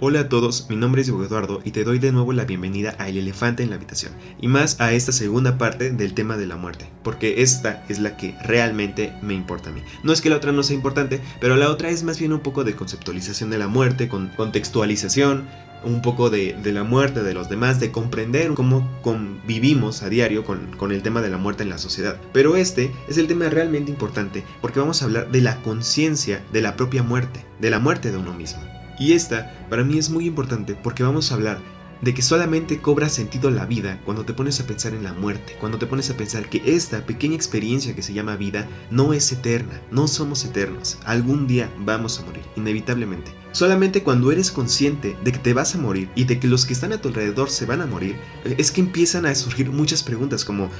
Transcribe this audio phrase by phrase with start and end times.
[0.00, 2.94] Hola a todos, mi nombre es Diego Eduardo y te doy de nuevo la bienvenida
[3.00, 6.46] a El Elefante en la Habitación, y más a esta segunda parte del tema de
[6.46, 9.82] la muerte, porque esta es la que realmente me importa a mí.
[10.04, 12.38] No es que la otra no sea importante, pero la otra es más bien un
[12.38, 15.48] poco de conceptualización de la muerte, con contextualización,
[15.82, 20.76] un poco de, la muerte de los demás, de comprender cómo convivimos a diario con,
[20.76, 22.20] con el tema de la muerte en la sociedad.
[22.32, 26.62] Pero este es el tema realmente importante, porque vamos a hablar de la conciencia de
[26.62, 28.62] la propia muerte, de la muerte de uno mismo.
[28.98, 31.60] Y esta para mí es muy importante porque vamos a hablar
[32.00, 35.56] de que solamente cobra sentido la vida cuando te pones a pensar en la muerte,
[35.58, 39.32] cuando te pones a pensar que esta pequeña experiencia que se llama vida no es
[39.32, 43.32] eterna, no somos eternos, algún día vamos a morir, inevitablemente.
[43.52, 46.74] Solamente cuando eres consciente de que te vas a morir y de que los que
[46.74, 50.44] están a tu alrededor se van a morir, es que empiezan a surgir muchas preguntas
[50.44, 50.70] como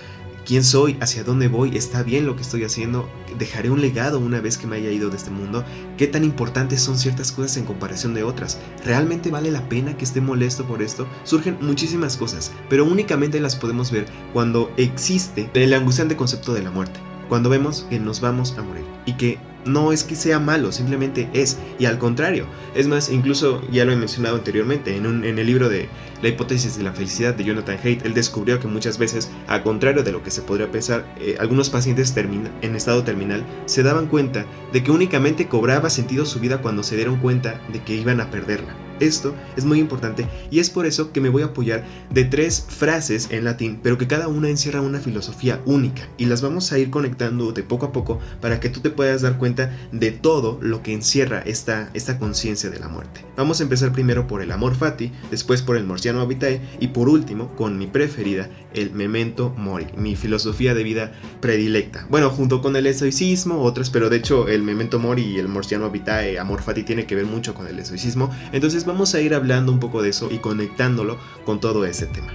[0.48, 3.06] quién soy, hacia dónde voy, está bien lo que estoy haciendo,
[3.38, 5.62] dejaré un legado una vez que me haya ido de este mundo,
[5.98, 10.06] qué tan importantes son ciertas cosas en comparación de otras, realmente vale la pena que
[10.06, 15.74] esté molesto por esto, surgen muchísimas cosas, pero únicamente las podemos ver cuando existe el
[15.74, 19.38] angustiante concepto de la muerte, cuando vemos que nos vamos a morir y que
[19.68, 21.58] no es que sea malo, simplemente es.
[21.78, 25.46] Y al contrario, es más, incluso ya lo he mencionado anteriormente, en, un, en el
[25.46, 25.88] libro de
[26.22, 30.02] La hipótesis de la felicidad de Jonathan Haidt, él descubrió que muchas veces, al contrario
[30.02, 34.46] de lo que se podría pensar, eh, algunos pacientes en estado terminal se daban cuenta
[34.72, 38.30] de que únicamente cobraba sentido su vida cuando se dieron cuenta de que iban a
[38.30, 38.87] perderla.
[39.00, 42.66] Esto es muy importante y es por eso que me voy a apoyar de tres
[42.68, 46.78] frases en latín, pero que cada una encierra una filosofía única y las vamos a
[46.78, 50.58] ir conectando de poco a poco para que tú te puedas dar cuenta de todo
[50.60, 53.24] lo que encierra esta, esta conciencia de la muerte.
[53.36, 57.08] Vamos a empezar primero por el amor fati, después por el morciano vitae y por
[57.08, 62.06] último, con mi preferida, el memento mori, mi filosofía de vida predilecta.
[62.10, 65.90] Bueno, junto con el estoicismo, otras, pero de hecho el memento mori y el morciano
[65.90, 69.70] vitae, amor fati tiene que ver mucho con el estoicismo, entonces vamos a ir hablando
[69.70, 72.32] un poco de eso y conectándolo con todo ese tema.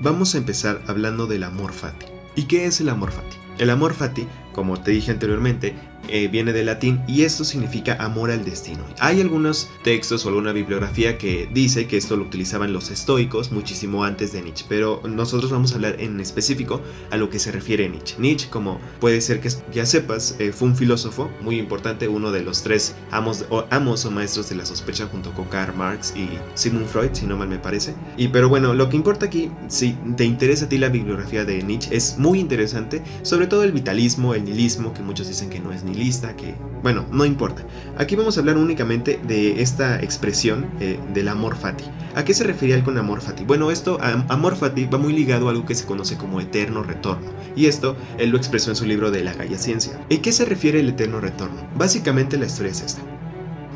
[0.00, 2.06] Vamos a empezar hablando del amor fati.
[2.34, 3.36] ¿Y qué es el amor fati?
[3.58, 5.76] El amor fati, como te dije anteriormente,
[6.08, 8.84] eh, viene del latín y esto significa amor al destino.
[8.98, 14.04] Hay algunos textos o alguna bibliografía que dice que esto lo utilizaban los estoicos muchísimo
[14.04, 16.80] antes de Nietzsche, pero nosotros vamos a hablar en específico
[17.10, 18.16] a lo que se refiere Nietzsche.
[18.18, 22.42] Nietzsche, como puede ser que ya sepas, eh, fue un filósofo muy importante, uno de
[22.42, 26.28] los tres amos o, amos o maestros de la sospecha junto con Karl Marx y
[26.54, 27.94] Sigmund Freud, si no mal me parece.
[28.16, 31.62] Y pero bueno, lo que importa aquí, si te interesa a ti la bibliografía de
[31.62, 35.72] Nietzsche, es muy interesante, sobre todo el vitalismo, el nihilismo, que muchos dicen que no
[35.72, 37.64] es lista que, bueno, no importa.
[37.96, 41.84] Aquí vamos a hablar únicamente de esta expresión eh, del amor fati.
[42.14, 43.44] ¿A qué se refería él con amor fati?
[43.44, 43.98] Bueno, esto,
[44.28, 47.30] amor fati, va muy ligado a algo que se conoce como eterno retorno.
[47.56, 50.00] Y esto él lo expresó en su libro de la Gaia Ciencia.
[50.08, 51.68] ¿Y qué se refiere el eterno retorno?
[51.76, 53.02] Básicamente la historia es esta.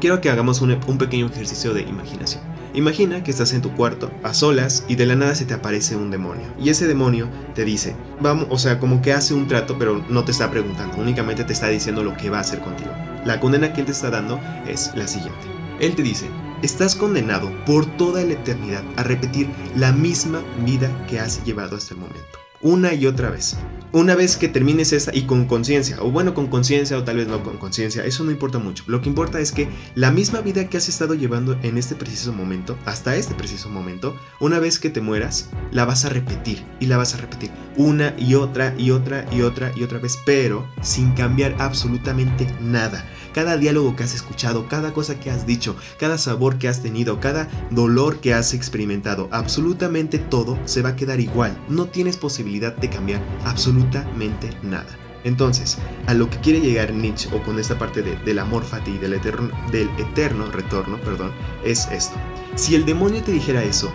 [0.01, 2.52] Quiero que hagamos un pequeño ejercicio de imaginación.
[2.75, 5.95] Imagina que estás en tu cuarto, a solas, y de la nada se te aparece
[5.95, 6.47] un demonio.
[6.59, 10.25] Y ese demonio te dice, vamos, o sea, como que hace un trato, pero no
[10.25, 12.91] te está preguntando, únicamente te está diciendo lo que va a hacer contigo.
[13.27, 15.47] La condena que él te está dando es la siguiente.
[15.81, 16.31] Él te dice,
[16.63, 21.93] estás condenado por toda la eternidad a repetir la misma vida que has llevado hasta
[21.93, 22.42] el momento.
[22.63, 23.57] Una y otra vez
[23.93, 27.29] una vez que termines esta y con conciencia, o bueno, con conciencia o tal vez
[27.29, 28.85] no con conciencia, eso no importa mucho.
[28.87, 32.33] Lo que importa es que la misma vida que has estado llevando en este preciso
[32.33, 36.87] momento, hasta este preciso momento, una vez que te mueras, la vas a repetir y
[36.87, 40.67] la vas a repetir una y otra y otra y otra y otra vez, pero
[40.81, 43.07] sin cambiar absolutamente nada.
[43.35, 47.21] Cada diálogo que has escuchado, cada cosa que has dicho, cada sabor que has tenido,
[47.21, 51.59] cada dolor que has experimentado, absolutamente todo se va a quedar igual.
[51.69, 54.99] No tienes posibilidad de cambiar absolutamente nada.
[55.25, 59.15] Entonces, a lo que quiere llegar Nietzsche, o con esta parte del amor fati, del
[59.15, 61.33] eterno, del eterno retorno, perdón,
[61.65, 62.17] es esto.
[62.57, 63.93] Si el demonio te dijera eso,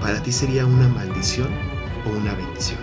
[0.00, 1.48] ¿para ti sería una maldición
[2.06, 2.78] o una bendición?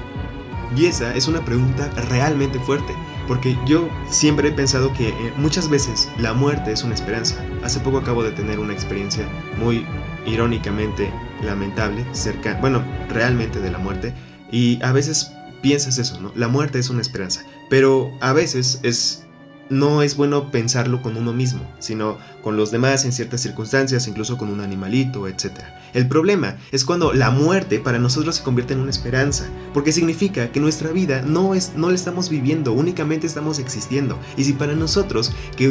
[0.75, 2.93] Y esa es una pregunta realmente fuerte,
[3.27, 7.35] porque yo siempre he pensado que eh, muchas veces la muerte es una esperanza.
[7.63, 9.27] Hace poco acabo de tener una experiencia
[9.57, 9.85] muy
[10.25, 11.12] irónicamente
[11.44, 14.13] lamentable, cerca, bueno, realmente de la muerte,
[14.51, 15.31] y a veces
[15.62, 16.31] piensas eso, ¿no?
[16.35, 19.24] La muerte es una esperanza, pero a veces es
[19.69, 24.37] no es bueno pensarlo con uno mismo, sino con los demás en ciertas circunstancias, incluso
[24.37, 25.51] con un animalito, etc.
[25.93, 30.51] El problema es cuando la muerte para nosotros se convierte en una esperanza, porque significa
[30.51, 34.17] que nuestra vida no, es, no la estamos viviendo, únicamente estamos existiendo.
[34.35, 35.67] Y si para nosotros que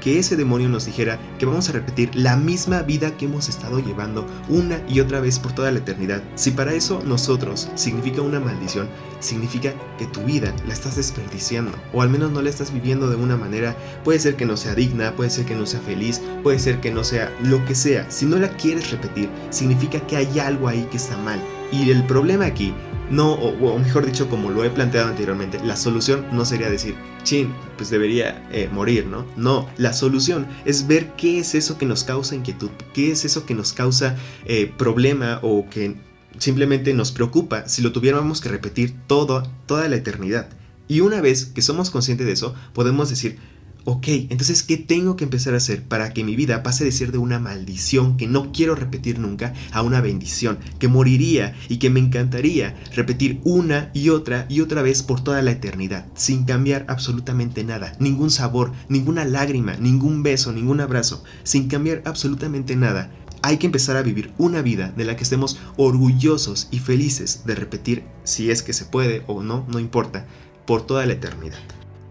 [0.00, 3.80] que ese demonio nos dijera que vamos a repetir la misma vida que hemos estado
[3.80, 8.40] llevando una y otra vez por toda la eternidad, si para eso nosotros significa una
[8.40, 8.88] maldición,
[9.20, 13.16] significa que tu vida la estás desperdiciando, o al menos no la estás viviendo de
[13.16, 16.01] una manera, puede ser que no sea digna, puede ser que no sea feliz,
[16.42, 18.10] puede ser que no sea lo que sea.
[18.10, 21.40] Si no la quieres repetir, significa que hay algo ahí que está mal.
[21.70, 22.74] Y el problema aquí,
[23.10, 27.52] no, o, mejor dicho, como lo he planteado anteriormente, la solución no sería decir, chin,
[27.76, 29.26] pues debería eh, morir, ¿no?
[29.36, 33.46] No, la solución es ver qué es eso que nos causa inquietud, qué es eso
[33.46, 35.96] que nos causa eh, problema o que
[36.38, 40.48] simplemente nos preocupa si lo tuviéramos que repetir todo, toda la eternidad.
[40.88, 43.38] Y una vez que somos conscientes de eso, podemos decir,
[43.84, 47.12] ok, entonces, ¿qué tengo que empezar a hacer para que mi vida pase de ser
[47.12, 51.90] de una maldición que no quiero repetir nunca a una bendición, que moriría y que
[51.90, 56.84] me encantaría repetir una y otra y otra vez por toda la eternidad, sin cambiar
[56.88, 63.12] absolutamente nada, ningún sabor, ninguna lágrima, ningún beso, ningún abrazo, sin cambiar absolutamente nada?
[63.44, 67.56] Hay que empezar a vivir una vida de la que estemos orgullosos y felices de
[67.56, 70.26] repetir, si es que se puede o no, no importa,
[70.64, 71.58] por toda la eternidad.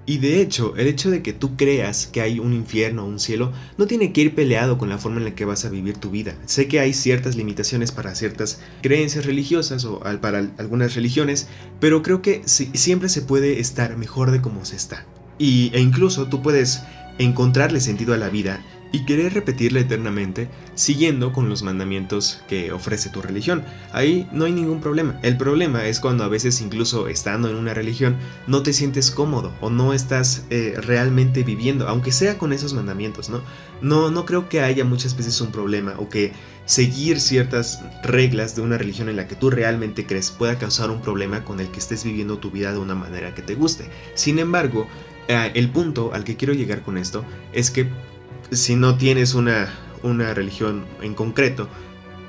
[0.06, 3.20] Y de hecho, el hecho de que tú creas que hay un infierno o un
[3.20, 5.98] cielo no tiene que ir peleado con la forma en la que vas a vivir
[5.98, 6.36] tu vida.
[6.46, 11.48] Sé que hay ciertas limitaciones para ciertas creencias religiosas o para algunas religiones,
[11.80, 15.06] pero creo que siempre se puede estar mejor de como se está.
[15.38, 16.82] Y, e incluso tú puedes
[17.20, 23.10] encontrarle sentido a la vida y querer repetirla eternamente siguiendo con los mandamientos que ofrece
[23.10, 23.64] tu religión.
[23.92, 25.20] Ahí no hay ningún problema.
[25.24, 28.18] El problema es cuando a veces incluso estando en una religión
[28.48, 33.30] no te sientes cómodo o no estás eh, realmente viviendo, aunque sea con esos mandamientos,
[33.30, 33.42] ¿no?
[33.82, 36.34] No, no creo que haya muchas veces un problema o que
[36.66, 41.02] seguir ciertas reglas de una religión en la que tú realmente crees pueda causar un
[41.02, 43.90] problema con el que estés viviendo tu vida de una manera que te guste.
[44.14, 44.88] Sin embargo,
[45.28, 47.88] eh, el punto al que quiero llegar con esto es que
[48.52, 51.68] si no tienes una, una religión en concreto,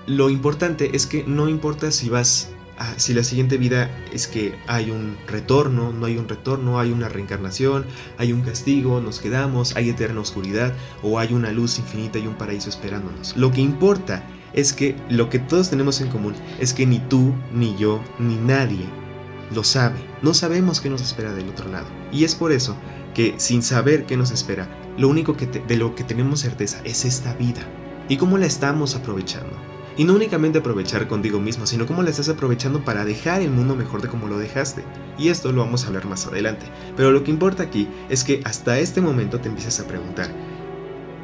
[0.06, 4.54] lo importante es que no importa si vas a, si la siguiente vida es que
[4.66, 7.84] hay un retorno, no hay un retorno, hay una reencarnación,
[8.18, 12.34] hay un castigo, nos quedamos, hay eterna oscuridad o hay una luz infinita y un
[12.34, 13.36] paraíso esperándonos.
[13.36, 17.34] Lo que importa es que lo que todos tenemos en común es que ni tú,
[17.54, 18.86] ni yo, ni nadie
[19.54, 19.98] lo sabe.
[20.22, 21.86] No sabemos qué nos espera del otro lado.
[22.12, 22.76] Y es por eso
[23.14, 27.04] que sin saber qué nos espera, lo único que de lo que tenemos certeza es
[27.04, 27.62] esta vida
[28.08, 29.56] y cómo la estamos aprovechando.
[29.96, 33.76] Y no únicamente aprovechar contigo mismo, sino cómo la estás aprovechando para dejar el mundo
[33.76, 34.84] mejor de como lo dejaste.
[35.18, 36.64] Y esto lo vamos a hablar más adelante.
[36.96, 40.30] Pero lo que importa aquí es que hasta este momento te empiezas a preguntar,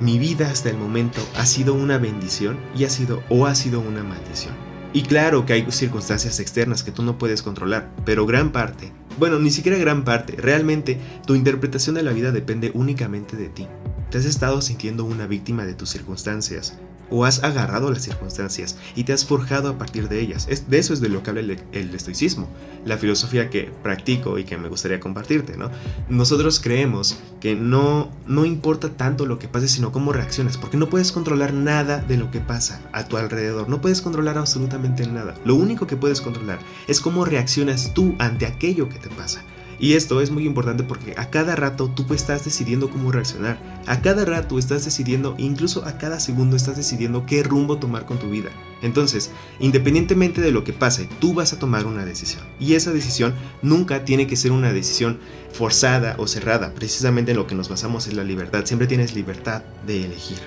[0.01, 3.81] ¿mi vida hasta el momento ha sido una bendición y ha sido o ha sido
[3.81, 4.55] una maldición?
[4.93, 9.39] Y claro que hay circunstancias externas que tú no puedes controlar, pero gran parte bueno,
[9.39, 10.35] ni siquiera gran parte.
[10.37, 13.67] Realmente, tu interpretación de la vida depende únicamente de ti.
[14.11, 16.79] Te has estado sintiendo una víctima de tus circunstancias,
[17.11, 20.47] o has agarrado las circunstancias y te has forjado a partir de ellas.
[20.69, 22.49] De eso es de lo que habla el, estoicismo,
[22.85, 25.71] la filosofía que practico y que me gustaría compartirte, ¿no?
[26.09, 30.89] Nosotros creemos que no, no importa tanto lo que pase, sino cómo reaccionas, porque no
[30.89, 35.35] puedes controlar nada de lo que pasa a tu alrededor, no puedes controlar absolutamente nada.
[35.45, 39.43] Lo único que puedes controlar es cómo reaccionas tú ante aquello que te pasa.
[39.81, 43.59] Y esto es muy importante porque a cada rato tú estás decidiendo cómo reaccionar.
[43.87, 48.19] A cada rato estás decidiendo, incluso a cada segundo estás decidiendo qué rumbo tomar con
[48.19, 48.51] tu vida.
[48.83, 49.31] Entonces,
[49.61, 52.45] independientemente de lo que pase, tú vas a tomar una decisión.
[52.59, 55.21] Y esa decisión nunca tiene que ser una decisión
[55.53, 56.75] forzada o cerrada.
[56.75, 58.65] Precisamente en lo que nos basamos es la libertad.
[58.65, 60.39] Siempre tienes libertad de elegir.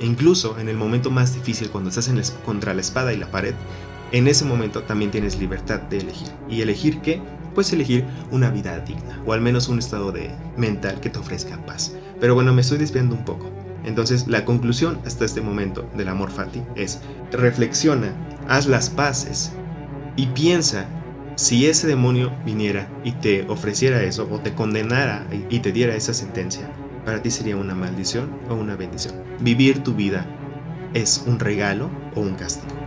[0.00, 3.30] E incluso en el momento más difícil, cuando estás en contra la espada y la
[3.30, 3.54] pared,
[4.12, 6.28] en ese momento también tienes libertad de elegir.
[6.48, 7.22] ¿Y elegir qué?
[7.60, 11.62] Pues elegir una vida digna, o al menos un estado de mental que te ofrezca
[11.66, 11.94] paz.
[12.18, 13.50] Pero bueno, me estoy desviando un poco.
[13.84, 17.00] Entonces, la conclusión hasta este momento del amor fati es,
[17.30, 18.14] reflexiona,
[18.48, 19.52] haz las paces
[20.16, 20.86] y piensa
[21.34, 26.14] si ese demonio viniera y te ofreciera eso o te condenara y te diera esa
[26.14, 26.66] sentencia,
[27.04, 29.16] para ti sería una maldición o una bendición.
[29.40, 30.24] Vivir tu vida
[30.94, 32.79] es un regalo o un castigo.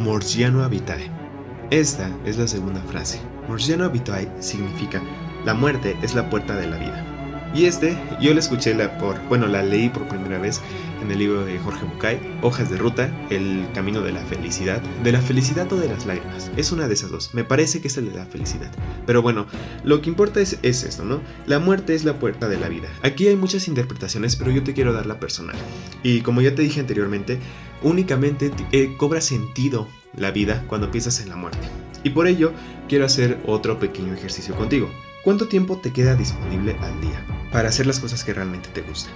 [0.00, 1.10] Morgiano Vitae.
[1.70, 3.20] Esta es la segunda frase.
[3.48, 5.02] Morgiano Vitae significa
[5.44, 7.06] la muerte es la puerta de la vida.
[7.54, 10.62] Y este, yo la escuché la por, bueno, la leí por primera vez
[11.02, 15.12] en el libro de Jorge Bucay, Hojas de Ruta, El Camino de la Felicidad, de
[15.12, 16.50] la felicidad o de las lágrimas.
[16.56, 17.34] Es una de esas dos.
[17.34, 18.70] Me parece que es el de la felicidad.
[19.04, 19.46] Pero bueno,
[19.84, 21.20] lo que importa es, es esto, ¿no?
[21.46, 22.88] La muerte es la puerta de la vida.
[23.02, 25.56] Aquí hay muchas interpretaciones, pero yo te quiero dar la personal.
[26.02, 27.38] Y como ya te dije anteriormente,
[27.82, 31.66] únicamente eh, cobra sentido la vida cuando piensas en la muerte.
[32.02, 32.52] Y por ello
[32.88, 34.88] quiero hacer otro pequeño ejercicio contigo.
[35.22, 39.12] ¿Cuánto tiempo te queda disponible al día para hacer las cosas que realmente te gustan?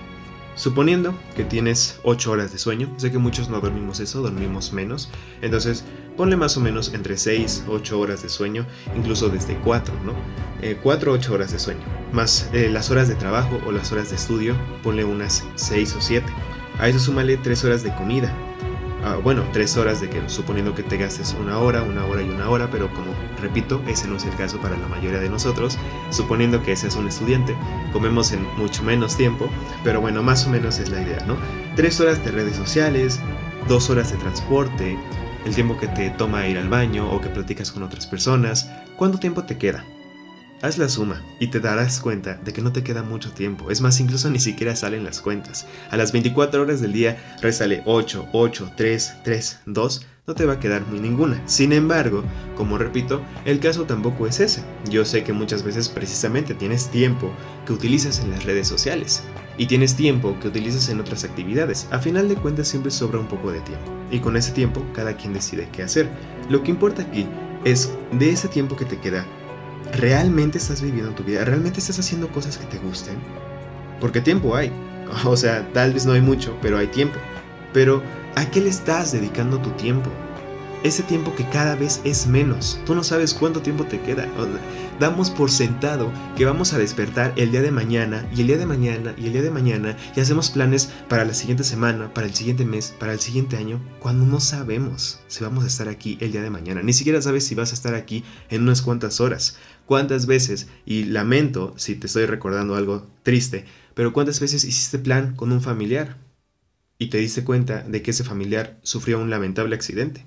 [0.56, 5.10] Suponiendo que tienes 8 horas de sueño, sé que muchos no dormimos eso, dormimos menos,
[5.42, 5.84] entonces
[6.16, 8.64] ponle más o menos entre 6, 8 horas de sueño,
[8.96, 10.14] incluso desde 4, ¿no?
[10.82, 14.10] 4 o 8 horas de sueño, más eh, las horas de trabajo o las horas
[14.10, 14.54] de estudio,
[14.84, 16.24] ponle unas 6 o 7.
[16.78, 18.32] A eso súmale 3 horas de comida,
[19.06, 22.30] Ah, bueno, tres horas de que suponiendo que te gastes una hora, una hora y
[22.30, 25.76] una hora, pero como repito, ese no es el caso para la mayoría de nosotros,
[26.08, 27.54] suponiendo que seas un estudiante,
[27.92, 29.50] comemos en mucho menos tiempo,
[29.82, 31.36] pero bueno, más o menos es la idea, ¿no?
[31.76, 33.20] Tres horas de redes sociales,
[33.68, 34.98] dos horas de transporte,
[35.44, 39.18] el tiempo que te toma ir al baño o que platicas con otras personas, ¿cuánto
[39.18, 39.84] tiempo te queda?
[40.62, 43.70] Haz la suma y te darás cuenta de que no te queda mucho tiempo.
[43.70, 45.66] Es más, incluso ni siquiera salen las cuentas.
[45.90, 50.06] A las 24 horas del día resale 8, 8, 3, 3, 2.
[50.26, 51.42] No te va a quedar ni ninguna.
[51.46, 52.24] Sin embargo,
[52.56, 54.62] como repito, el caso tampoco es ese.
[54.88, 57.30] Yo sé que muchas veces precisamente tienes tiempo
[57.66, 59.22] que utilizas en las redes sociales
[59.58, 61.88] y tienes tiempo que utilizas en otras actividades.
[61.90, 63.92] A final de cuentas siempre sobra un poco de tiempo.
[64.10, 66.08] Y con ese tiempo cada quien decide qué hacer.
[66.48, 67.26] Lo que importa aquí
[67.64, 69.26] es de ese tiempo que te queda,
[69.92, 71.44] ¿realmente estás viviendo tu vida?
[71.44, 73.16] ¿Realmente estás haciendo cosas que te gusten?
[74.00, 74.72] Porque tiempo hay.
[75.26, 77.18] O sea, tal vez no hay mucho, pero hay tiempo.
[77.72, 78.02] Pero,
[78.36, 80.10] ¿a qué le estás dedicando tu tiempo?
[80.84, 82.78] ese tiempo que cada vez es menos.
[82.84, 84.28] Tú no sabes cuánto tiempo te queda.
[85.00, 88.66] Damos por sentado que vamos a despertar el día de mañana y el día de
[88.66, 92.34] mañana y el día de mañana y hacemos planes para la siguiente semana, para el
[92.34, 96.30] siguiente mes, para el siguiente año, cuando no sabemos si vamos a estar aquí el
[96.30, 96.80] día de mañana.
[96.80, 99.58] Ni siquiera sabes si vas a estar aquí en unas cuantas horas.
[99.84, 105.34] ¿Cuántas veces, y lamento si te estoy recordando algo triste, pero cuántas veces hiciste plan
[105.34, 106.18] con un familiar
[106.98, 110.24] y te diste cuenta de que ese familiar sufrió un lamentable accidente?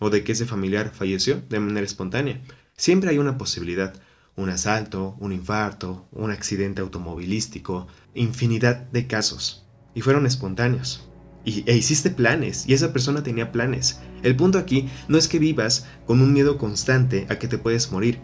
[0.00, 2.40] o de que ese familiar falleció de manera espontánea.
[2.80, 3.92] Siempre hay una posibilidad,
[4.36, 9.66] un asalto, un infarto, un accidente automovilístico, infinidad de casos.
[9.94, 11.06] Y fueron espontáneos.
[11.44, 14.00] Y, e hiciste planes, y esa persona tenía planes.
[14.22, 17.92] El punto aquí no es que vivas con un miedo constante a que te puedes
[17.92, 18.18] morir,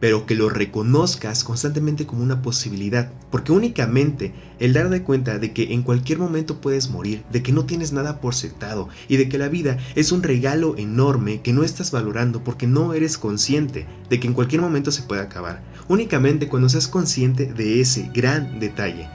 [0.00, 5.74] pero que lo reconozcas constantemente como una posibilidad, porque únicamente el darte cuenta de que
[5.74, 9.38] en cualquier momento puedes morir, de que no tienes nada por sentado y de que
[9.38, 14.18] la vida es un regalo enorme que no estás valorando porque no eres consciente de
[14.18, 15.62] que en cualquier momento se puede acabar.
[15.88, 19.08] Únicamente cuando seas consciente de ese gran detalle,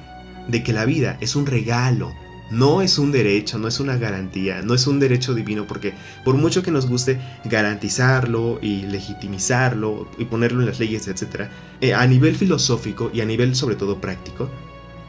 [0.48, 2.14] de que la vida es un regalo
[2.50, 6.36] no es un derecho, no es una garantía, no es un derecho divino, porque por
[6.36, 11.50] mucho que nos guste garantizarlo y legitimizarlo y ponerlo en las leyes, etc.,
[11.82, 14.50] eh, a nivel filosófico y a nivel sobre todo práctico,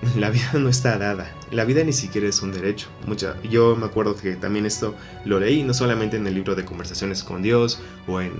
[0.16, 1.32] la vida no está dada.
[1.50, 2.88] La vida ni siquiera es un derecho.
[3.06, 6.64] Mucha, yo me acuerdo que también esto lo leí, no solamente en el libro de
[6.64, 8.32] Conversaciones con Dios o en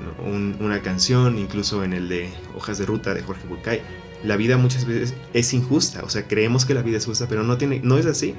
[0.61, 3.81] una canción, incluso en el de Hojas de Ruta de Jorge Bucay.
[4.25, 7.45] La vida muchas veces es injusta, o sea, creemos que la vida es justa, pero
[7.45, 8.35] no, tiene, no es así.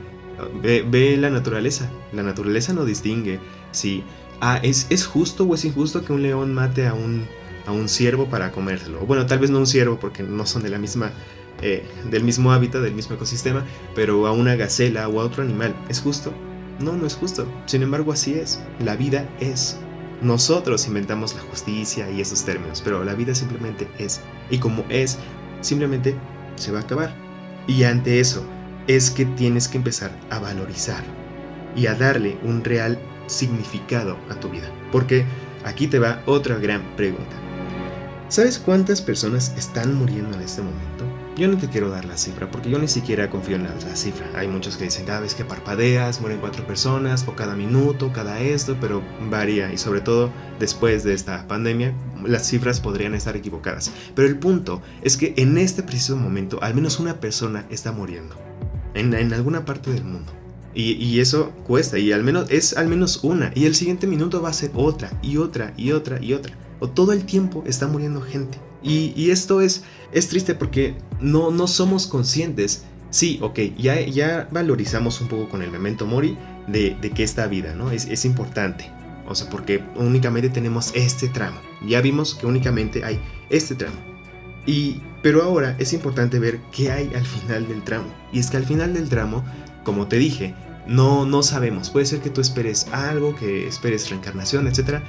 [0.62, 1.89] Ve, la naturaleza.
[2.13, 3.39] La naturaleza no distingue
[3.72, 4.03] si
[4.41, 7.25] ah, ¿es, es justo o es injusto que un león mate a un,
[7.67, 9.06] a un ciervo para comérselo.
[9.06, 11.12] Bueno, tal vez no un ciervo porque no son de la misma,
[11.62, 13.63] eh, del mismo hábitat, del mismo ecosistema,
[13.94, 15.75] pero a una gacela o a otro animal.
[15.89, 16.34] ¿Es justo?
[16.79, 17.46] No, no es justo.
[17.65, 18.60] Sin embargo, así es.
[18.79, 19.77] La vida es.
[20.22, 24.22] Nosotros inventamos la justicia y esos términos, pero la vida simplemente es.
[24.50, 25.20] Y como es,
[25.62, 26.15] simplemente
[26.56, 27.13] se va a acabar.
[27.67, 28.46] Y ante eso,
[28.88, 31.03] es que tienes que empezar a valorizar
[31.75, 34.72] y a darle un real significado a tu vida.
[34.91, 35.25] Porque
[35.65, 37.36] aquí te va otra gran pregunta.
[38.29, 41.06] ¿Sabes cuántas personas están muriendo en este momento?
[41.38, 44.27] Yo no te quiero dar la cifra porque yo ni siquiera confío en la, cifra.
[44.36, 48.39] Hay muchos que dicen cada vez que parpadeas mueren cuatro personas o cada minuto, cada
[48.39, 51.94] esto, pero varía y sobre todo después de esta pandemia
[52.25, 53.91] las cifras podrían estar equivocadas.
[54.15, 58.46] Pero el punto es que en este preciso momento al menos una persona está muriendo
[58.97, 60.31] en, alguna parte del mundo.
[60.73, 64.49] Y, eso cuesta, y al menos es al menos una, y el siguiente minuto va
[64.49, 66.55] a ser otra, y otra, y otra, y otra.
[66.79, 68.59] O todo el tiempo está muriendo gente.
[68.83, 72.85] Y, esto es, es triste porque no, no somos conscientes.
[73.09, 76.37] Sí, ok, ya, ya valorizamos un poco con el memento mori
[76.67, 77.89] de, de que esta vida, ¿no?
[77.89, 78.91] Es, es importante.
[79.27, 81.59] O sea, porque únicamente tenemos este tramo.
[81.85, 83.97] Ya vimos que únicamente hay este tramo.
[84.65, 88.07] Y, pero ahora es importante ver qué hay al final del tramo.
[88.31, 89.43] Y es que al final del tramo,
[89.84, 90.55] como te dije,
[90.88, 91.89] no, no sabemos.
[91.89, 95.01] Puede ser que tú esperes algo, que esperes reencarnación, etc.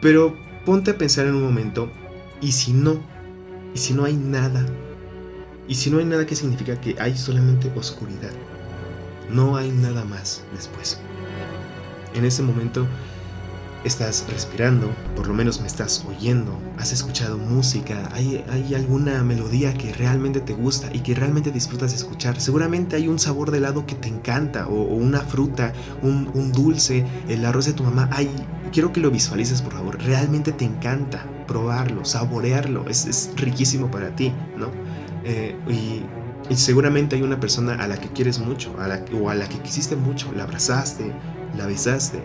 [0.00, 0.34] Pero
[0.64, 1.92] ponte a pensar en un momento,
[2.40, 2.98] ¿y si no?
[3.72, 4.66] ¿Y si no hay nada?
[5.68, 8.32] ¿Y si no hay nada que significa que hay solamente oscuridad?
[9.30, 10.98] No hay nada más después.
[12.14, 12.84] En ese momento,
[13.84, 19.92] estás respirando, por lo menos me estás oyendo, has escuchado música, hay, alguna melodía que
[19.92, 22.40] realmente te gusta y que realmente disfrutas de escuchar.
[22.40, 27.44] Seguramente hay un sabor de helado que te encanta, o, una fruta, un, dulce, el
[27.44, 28.08] arroz de tu mamá.
[28.12, 28.28] Hay,
[28.72, 29.98] quiero que lo visualices, por favor.
[30.02, 32.88] Realmente te encanta probarlo, saborearlo.
[32.88, 34.70] Es, riquísimo para ti, ¿no?
[35.24, 36.02] Eh, y,
[36.54, 39.58] seguramente hay una persona a la que quieres mucho, a la, o a la que
[39.58, 41.12] quisiste mucho, la abrazaste,
[41.56, 42.22] la besaste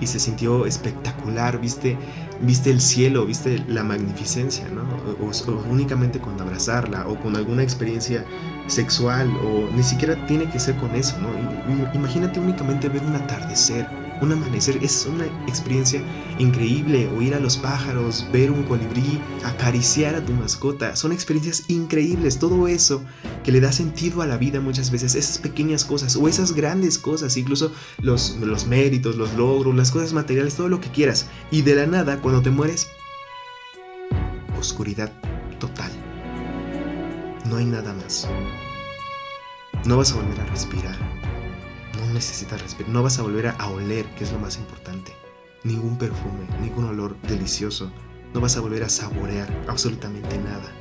[0.00, 1.96] y se sintió espectacular, viste,
[2.40, 4.82] viste el cielo, viste la magnificencia, ¿no?
[5.24, 5.30] O,
[5.70, 8.24] únicamente con abrazarla o con alguna experiencia
[8.66, 11.28] sexual o ni siquiera tiene que ser con eso, ¿no?
[11.94, 13.86] Imagínate únicamente ver un atardecer
[14.20, 16.02] un amanecer es una experiencia
[16.38, 17.08] increíble.
[17.08, 20.96] Oír a los pájaros, ver un colibrí, acariciar a tu mascota.
[20.96, 22.38] Son experiencias increíbles.
[22.38, 23.02] Todo eso
[23.42, 25.14] que le da sentido a la vida muchas veces.
[25.14, 27.36] Esas pequeñas cosas o esas grandes cosas.
[27.36, 31.26] Incluso los, los méritos, los logros, las cosas materiales, todo lo que quieras.
[31.50, 32.88] Y de la nada, cuando te mueres,
[34.58, 35.12] oscuridad
[35.58, 35.90] total.
[37.48, 38.28] No hay nada más.
[39.84, 41.13] No vas a volver a respirar
[42.14, 45.12] necesitas respirar, no vas a volver a oler, que es lo más importante.
[45.64, 47.92] Ningún perfume, ningún olor delicioso.
[48.32, 50.72] No vas a volver a saborear absolutamente nada.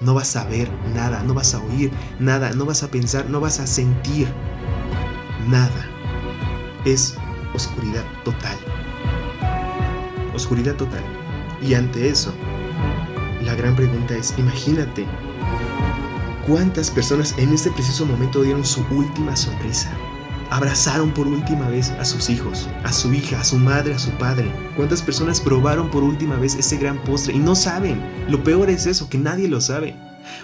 [0.00, 3.40] No vas a ver nada, no vas a oír nada, no vas a pensar, no
[3.40, 4.28] vas a sentir
[5.48, 5.88] nada.
[6.84, 7.14] Es
[7.54, 8.56] oscuridad total.
[10.34, 11.04] Oscuridad total.
[11.62, 12.34] Y ante eso,
[13.42, 15.06] la gran pregunta es, imagínate
[16.46, 19.92] cuántas personas en este preciso momento dieron su última sonrisa
[20.52, 24.10] abrazaron por última vez a sus hijos, a su hija, a su madre, a su
[24.12, 24.52] padre?
[24.76, 28.02] ¿Cuántas personas probaron por última vez ese gran postre y no saben?
[28.28, 29.96] Lo peor es eso, que nadie lo sabe.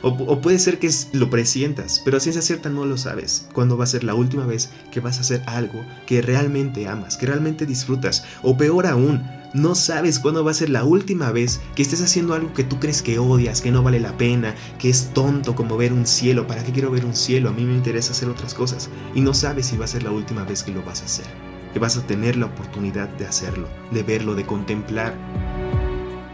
[0.03, 3.47] O, puede ser que lo presientas, pero a ciencia cierta no lo sabes.
[3.53, 7.17] Cuándo va a ser la última vez que vas a hacer algo que realmente amas,
[7.17, 8.25] que realmente disfrutas.
[8.43, 9.23] O peor aún,
[9.55, 12.79] no sabes cuándo va a ser la última vez que estés haciendo algo que tú
[12.79, 16.47] crees que odias, que no vale la pena, que es tonto como ver un cielo.
[16.47, 17.49] ¿Para qué quiero ver un cielo?
[17.49, 18.91] A mí me interesa hacer otras cosas.
[19.15, 21.27] Y no sabes si va a ser la última vez que lo vas a hacer.
[21.73, 25.15] Que vas a tener la oportunidad de hacerlo, de verlo, de contemplar.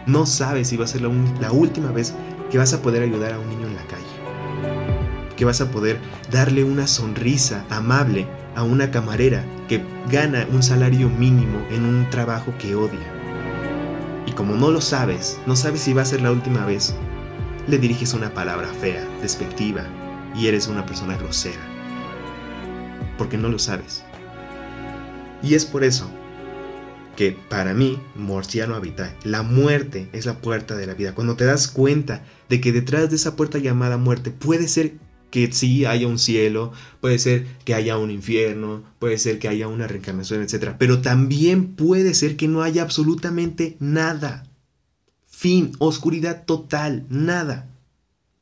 [0.07, 2.15] No sabes si va a ser la, la última vez
[2.51, 5.35] que vas a poder ayudar a un niño en la calle.
[5.37, 6.01] Que vas a poder
[6.31, 12.53] darle una sonrisa amable a una camarera que gana un salario mínimo en un trabajo
[12.59, 13.13] que odia.
[14.27, 16.95] Y como no lo sabes, no sabes si va a ser la última vez,
[17.67, 19.85] le diriges una palabra fea, despectiva,
[20.35, 21.61] y eres una persona grosera.
[23.17, 24.05] Porque no lo sabes.
[25.43, 26.11] Y es por eso
[27.17, 31.15] que para mí, Morciano Habita, la muerte es la puerta de la vida.
[31.15, 34.95] Cuando te das cuenta de que detrás de esa puerta llamada muerte puede ser
[35.35, 36.71] que sí haya un cielo,
[37.01, 40.77] puede ser que haya un infierno, puede ser que haya una reencarnación, etc.
[40.79, 44.47] Pero también puede ser que no haya absolutamente nada.
[45.27, 47.69] Fin, oscuridad total, nada.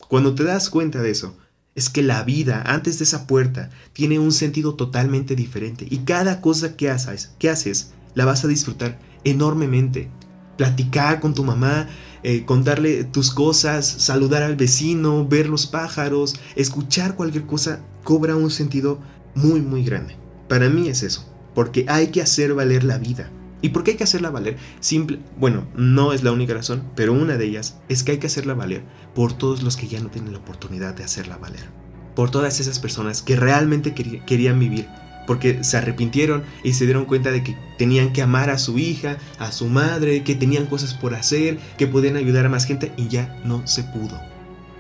[0.07, 1.35] Cuando te das cuenta de eso,
[1.75, 6.43] es que la vida antes de esa puerta tiene un sentido totalmente diferente y cada
[6.43, 10.11] cosa que haces, que haces la vas a disfrutar enormemente.
[10.59, 11.89] Platicar con tu mamá,
[12.23, 18.51] eh, contarle tus cosas, saludar al vecino, ver los pájaros, escuchar cualquier cosa, cobra un
[18.51, 19.01] sentido
[19.35, 20.17] muy, muy grande.
[20.49, 23.31] Para mí es eso, porque hay que hacer valer la vida.
[23.61, 24.57] ¿Y por qué hay que hacerla valer?
[24.81, 28.27] Simple, bueno, no es la única razón, pero una de ellas es que hay que
[28.27, 28.83] hacerla valer
[29.15, 31.71] por todos los que ya no tienen la oportunidad de hacerla valer.
[32.17, 34.89] Por todas esas personas que realmente querían vivir
[35.27, 39.19] porque se arrepintieron y se dieron cuenta de que tenían que amar a su hija,
[39.39, 43.09] a su madre, que tenían cosas por hacer, que podían ayudar a más gente y
[43.09, 44.21] ya no se pudo.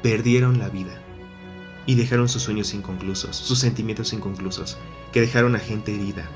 [0.02, 1.00] Perdieron la vida
[1.86, 4.78] y dejaron sus sueños inconclusos, sus sentimientos inconclusos,
[5.12, 6.28] que dejaron a gente herida.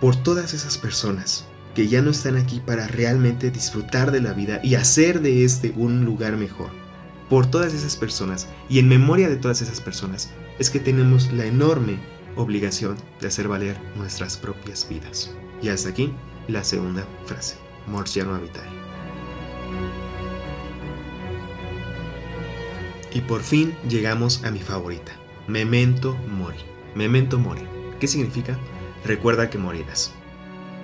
[0.00, 1.44] Por todas esas personas
[1.74, 5.72] que ya no están aquí para realmente disfrutar de la vida y hacer de este
[5.76, 6.70] un lugar mejor.
[7.28, 11.46] Por todas esas personas y en memoria de todas esas personas es que tenemos la
[11.46, 11.98] enorme
[12.40, 15.34] obligación de hacer valer nuestras propias vidas.
[15.62, 16.12] Y hasta aquí
[16.48, 18.68] la segunda frase, Morciano Vitae.
[23.12, 25.12] Y por fin llegamos a mi favorita,
[25.48, 26.58] Memento Mori.
[26.94, 27.62] Memento Mori.
[27.98, 28.58] ¿Qué significa?
[29.04, 30.14] Recuerda que morirás.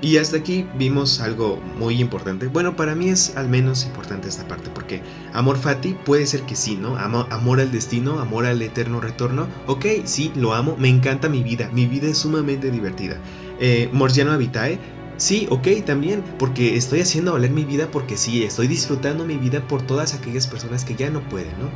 [0.03, 2.49] Y hasta aquí vimos algo muy importante.
[2.49, 5.01] Bueno, para mí es al menos importante esta parte, porque
[5.33, 6.97] amor fati puede ser que sí, ¿no?
[6.97, 9.47] Amor, al destino, amor al eterno retorno.
[9.67, 13.17] Ok, sí, lo amo, me encanta mi vida, mi vida es sumamente divertida.
[13.59, 14.79] Eh, Morgiano Habitae,
[15.17, 19.67] sí, ok, también, porque estoy haciendo valer mi vida porque sí, estoy disfrutando mi vida
[19.67, 21.71] por todas aquellas personas que ya no pueden, ¿no?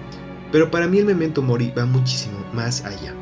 [0.52, 3.14] Pero para mí el memento mori va muchísimo más allá.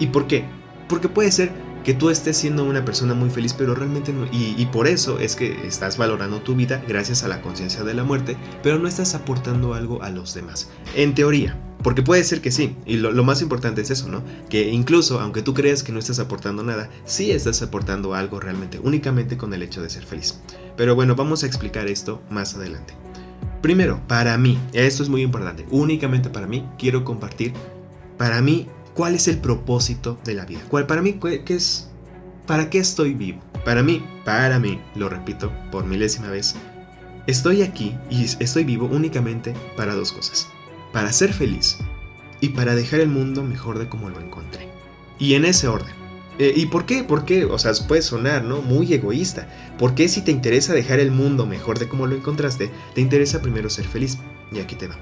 [0.00, 0.44] ¿Y por qué?
[0.88, 1.52] Porque puede ser
[1.88, 4.26] que tú estés siendo una persona muy feliz, pero realmente no.
[4.30, 8.04] Y, por eso es que estás valorando tu vida gracias a la conciencia de la
[8.04, 10.68] muerte, pero no estás aportando algo a los demás.
[10.94, 11.58] En teoría.
[11.82, 14.22] Porque puede ser que sí, y lo, más importante es eso, ¿no?
[14.50, 18.78] Que incluso aunque tú creas que no estás aportando nada, sí estás aportando algo realmente,
[18.82, 20.38] únicamente con el hecho de ser feliz.
[20.76, 22.92] Pero bueno, vamos a explicar esto más adelante.
[23.62, 27.54] Primero, para mí, esto es muy importante, únicamente para mí, quiero compartir,
[28.18, 28.66] para mí,
[28.98, 30.60] cuál es el propósito de la vida.
[30.68, 31.88] ¿Cuál, para mí, qué es,
[32.48, 33.40] para qué estoy vivo.
[33.64, 36.56] Para mí, para mí, lo repito por milésima vez,
[37.28, 40.48] estoy aquí y estoy vivo únicamente para dos cosas
[40.92, 41.78] para ser feliz
[42.40, 44.68] y para dejar el mundo mejor de como lo encontré.
[45.20, 45.94] Y en ese orden.
[46.40, 47.04] Eh, ¿Y por qué?
[47.04, 47.44] ¿Por qué?
[47.44, 48.62] O sea, puede sonar, ¿no?
[48.62, 49.48] Muy egoísta.
[49.78, 53.42] ¿Por qué si te interesa dejar el mundo mejor de como lo encontraste, te interesa
[53.42, 54.18] primero ser feliz?
[54.50, 54.96] Y aquí te va.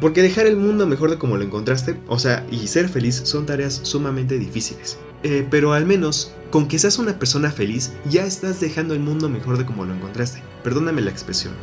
[0.00, 3.46] Porque dejar el mundo mejor de como lo encontraste, o sea, y ser feliz son
[3.46, 4.98] tareas sumamente difíciles.
[5.22, 9.28] Eh, pero al menos, con que seas una persona feliz, ya estás dejando el mundo
[9.28, 10.42] mejor de como lo encontraste.
[10.62, 11.54] Perdóname la expresión.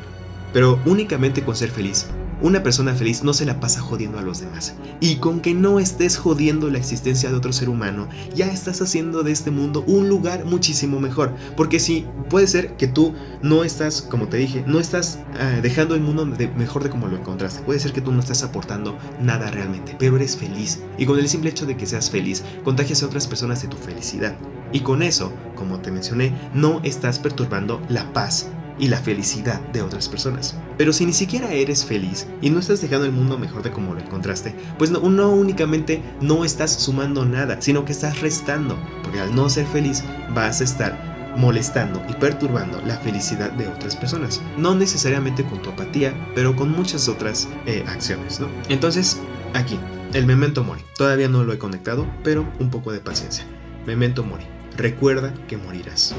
[0.51, 2.07] Pero únicamente con ser feliz
[2.43, 4.75] una persona feliz no se la pasa jodiendo a los demás.
[4.99, 9.23] Y con que no estés jodiendo la existencia de otro ser humano, ya estás haciendo
[9.23, 11.33] de este mundo un lugar muchísimo mejor.
[11.55, 15.95] Porque si puede ser que tú no estás, como te dije, no estás ah, dejando
[15.95, 17.61] el mundo mejor de como lo encontraste.
[17.63, 20.81] Puede ser que tú no estás aportando nada realmente, pero eres feliz.
[20.97, 23.77] Y con el simple hecho de que seas feliz, contagias a otras personas de tu
[23.77, 24.35] felicidad.
[24.73, 28.49] Y con eso, como te mencioné, no estás perturbando la paz
[28.79, 30.55] y la felicidad de otras personas.
[30.77, 33.93] Pero si ni siquiera eres feliz y no estás dejando el mundo mejor de como
[33.93, 39.19] lo encontraste, pues no, no únicamente no estás sumando nada, sino que estás restando, porque
[39.19, 44.41] al no ser feliz vas a estar molestando y perturbando la felicidad de otras personas.
[44.57, 48.47] No necesariamente con tu apatía, pero con muchas otras eh, acciones, ¿no?
[48.69, 49.19] Entonces,
[49.53, 49.79] aquí,
[50.13, 50.81] el memento mori.
[50.95, 53.45] Todavía no lo he conectado, pero un poco de paciencia.
[53.85, 54.45] Memento mori.
[54.77, 56.15] Recuerda que morirás.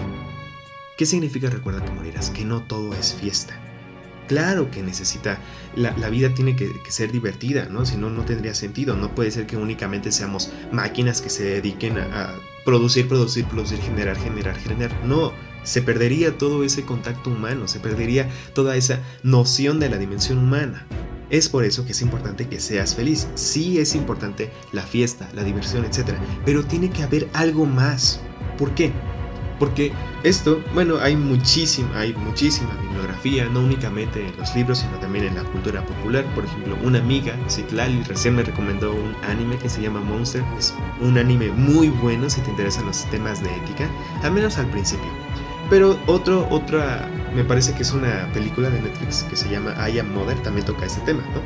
[0.96, 2.30] ¿Qué significa recuerda que morirás?
[2.30, 3.58] Que no todo es fiesta.
[4.28, 5.38] Claro que necesita,
[5.74, 7.84] la, vida tiene que, ser divertida, ¿no?
[7.84, 8.96] Si no, no tendría sentido.
[8.96, 13.80] No puede ser que únicamente seamos máquinas que se dediquen a, a producir, producir, producir,
[13.80, 15.04] generar, generar, generar.
[15.04, 15.32] No,
[15.64, 20.86] se perdería todo ese contacto humano, se perdería toda esa noción de la dimensión humana.
[21.28, 23.26] Es por eso que es importante que seas feliz.
[23.34, 26.14] Sí es importante la fiesta, la diversión, etc.
[26.44, 28.20] Pero tiene que haber algo más.
[28.56, 28.92] ¿Por qué?
[29.64, 29.92] Porque
[30.24, 35.36] esto, bueno, hay muchísima, hay muchísima bibliografía, no únicamente en los libros, sino también en
[35.36, 36.22] la cultura popular.
[36.34, 40.44] Por ejemplo, una amiga, Citlali, recién me recomendó un anime que se llama Monster.
[40.58, 43.88] Es un anime muy bueno si te interesan los temas de ética,
[44.22, 45.08] al menos al principio.
[45.70, 49.98] Pero otro, otra, me parece que es una película de Netflix que se llama I
[49.98, 51.40] Am Mother, también toca este tema, ¿no?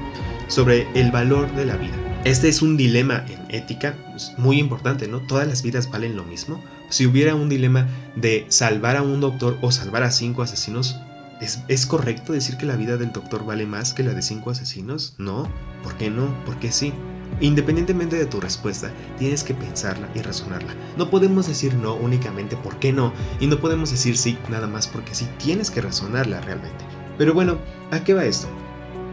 [0.49, 1.95] Sobre el valor de la vida.
[2.25, 5.21] Este es un dilema en ética pues, muy importante, ¿no?
[5.21, 9.59] Todas las vidas valen lo mismo si hubiera un dilema de salvar a un doctor
[9.61, 10.97] o salvar a cinco asesinos,
[11.41, 15.15] ¿es, correcto decir que la vida del doctor vale más que la de cinco asesinos?
[15.19, 15.49] No.
[15.83, 16.35] ¿Por qué no?
[16.45, 16.93] ¿Por qué sí?
[17.41, 20.75] Independientemente de tu respuesta, tienes que pensarla y razonarla.
[20.97, 24.89] No podemos decir no únicamente por qué no, y no podemos decir sí nada más
[24.89, 26.85] porque sí, tienes que razonarla realmente.
[27.19, 27.59] Pero bueno,
[27.91, 28.49] ¿a qué va esto?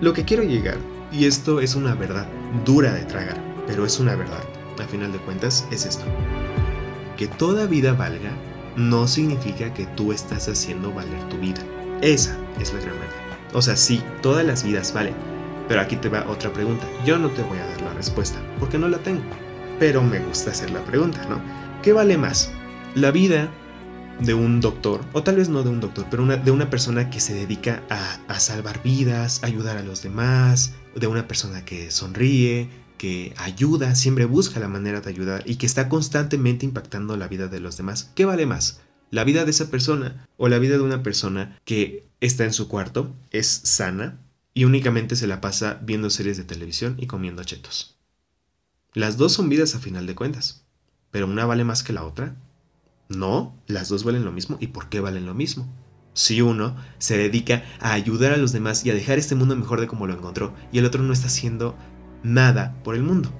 [0.01, 0.77] Lo que quiero llegar,
[1.11, 2.27] y esto es una verdad
[2.65, 4.43] dura de tragar, pero es una verdad,
[4.79, 6.05] a final de cuentas, es esto
[7.15, 8.31] que toda vida valga
[8.75, 11.61] no significa que tú estás haciendo valer tu vida.
[12.01, 13.15] Esa es la gran verdad.
[13.53, 15.15] O sea, sí, todas las vidas valen.
[15.67, 16.85] Pero aquí te va otra pregunta.
[17.05, 19.23] Yo no te voy a dar la respuesta, porque no la tengo.
[19.79, 21.39] Pero me gusta hacer la pregunta, ¿no?
[21.81, 22.51] ¿Qué vale más?
[22.95, 23.49] ¿La vida
[24.21, 27.19] de un doctor, o tal vez no de un doctor, pero de una persona que
[27.19, 32.69] se dedica a, a salvar vidas, ayudar a los demás, de una persona que sonríe,
[32.97, 37.47] que ayuda, siempre busca la manera de ayudar y que está constantemente impactando la vida
[37.47, 38.11] de los demás.
[38.15, 38.81] ¿Qué vale más?
[39.11, 42.67] ¿La vida de esa persona o la vida de una persona que está en su
[42.67, 44.19] cuarto, es sana
[44.53, 47.97] y únicamente se la pasa viendo series de televisión y comiendo chetos?
[48.93, 50.63] Las dos son vidas a final de cuentas,
[51.11, 52.35] pero una vale más que la otra.
[53.09, 54.57] No, las dos valen lo mismo.
[54.59, 55.67] ¿Y por qué valen lo mismo?
[56.13, 59.81] Si uno se dedica a ayudar a los demás y a dejar este mundo mejor
[59.81, 61.75] de como lo encontró, y el otro no está haciendo
[62.23, 63.31] nada por el mundo.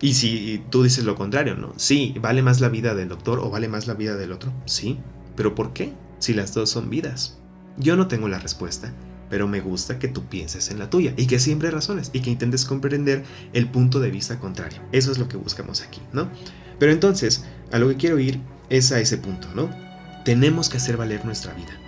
[0.00, 1.72] Y si tú dices lo contrario, ¿no?
[1.76, 4.52] Sí, vale más la vida del doctor o vale más la vida del otro.
[4.66, 4.98] Sí,
[5.36, 5.94] pero ¿por qué?
[6.18, 7.38] Si las dos son vidas.
[7.78, 8.92] Yo no tengo la respuesta,
[9.30, 12.30] pero me gusta que tú pienses en la tuya y que siempre razones y que
[12.30, 14.82] intentes comprender el punto de vista contrario.
[14.92, 16.28] Eso es lo que buscamos aquí, ¿no?
[16.78, 19.70] Pero entonces, a lo que quiero ir es a ese punto, ¿no?
[20.24, 21.78] Tenemos que hacer valer nuestra vida,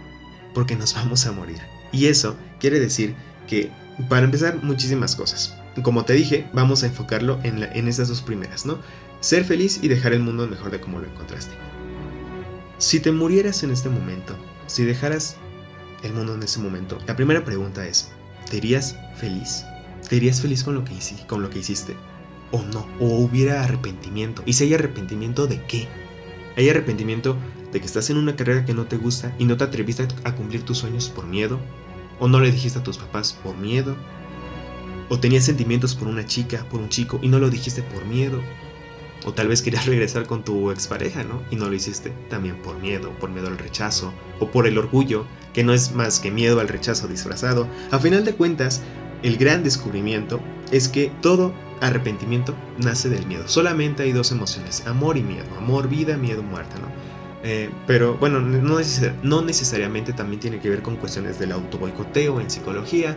[0.55, 1.59] porque nos vamos a morir.
[1.93, 3.15] Y eso quiere decir
[3.47, 3.71] que,
[4.09, 8.67] para empezar, muchísimas cosas como te dije, vamos a enfocarlo en, en estas dos primeras,
[8.67, 8.79] ¿no?
[9.21, 11.53] ser feliz y dejar el mundo mejor de como lo encontraste.
[12.79, 14.37] Si te murieras en este momento,
[14.67, 15.37] si dejaras
[16.03, 18.11] el mundo en ese momento, la primera pregunta es,
[18.49, 19.65] ¿te irías feliz?
[20.09, 20.95] ¿Te irías feliz con lo que,
[21.27, 21.97] con lo que hiciste?
[22.53, 22.87] ¿O no?
[23.01, 24.43] ¿O hubiera arrepentimiento?
[24.47, 25.89] ¿Y si hay arrepentimiento de qué?
[26.59, 27.37] ¿Hay arrepentimiento
[27.73, 30.35] de que estás en una carrera que no te gusta y no te atreviste a
[30.35, 31.61] cumplir tus sueños por miedo?
[32.19, 33.95] ¿O no le dijiste a tus papás por miedo?
[35.09, 38.41] ¿O tenías sentimientos por una chica, por un chico y no lo dijiste por miedo?
[39.25, 41.41] O tal vez querías regresar con tu expareja, ¿no?
[41.53, 45.27] Y no lo hiciste también por miedo, por miedo al rechazo, o por el orgullo,
[45.55, 47.69] que no es más que miedo al rechazo disfrazado.
[47.93, 48.83] A final de cuentas,
[49.23, 50.41] el gran descubrimiento
[50.73, 53.47] es que todo arrepentimiento nace del miedo.
[53.47, 55.47] Solamente hay dos emociones, amor y miedo.
[55.57, 56.89] Amor, vida, miedo, muerte, ¿no?
[57.45, 63.17] Eh, pero bueno, no, necesariamente también tiene que ver con cuestiones del autoboicoteo en psicología,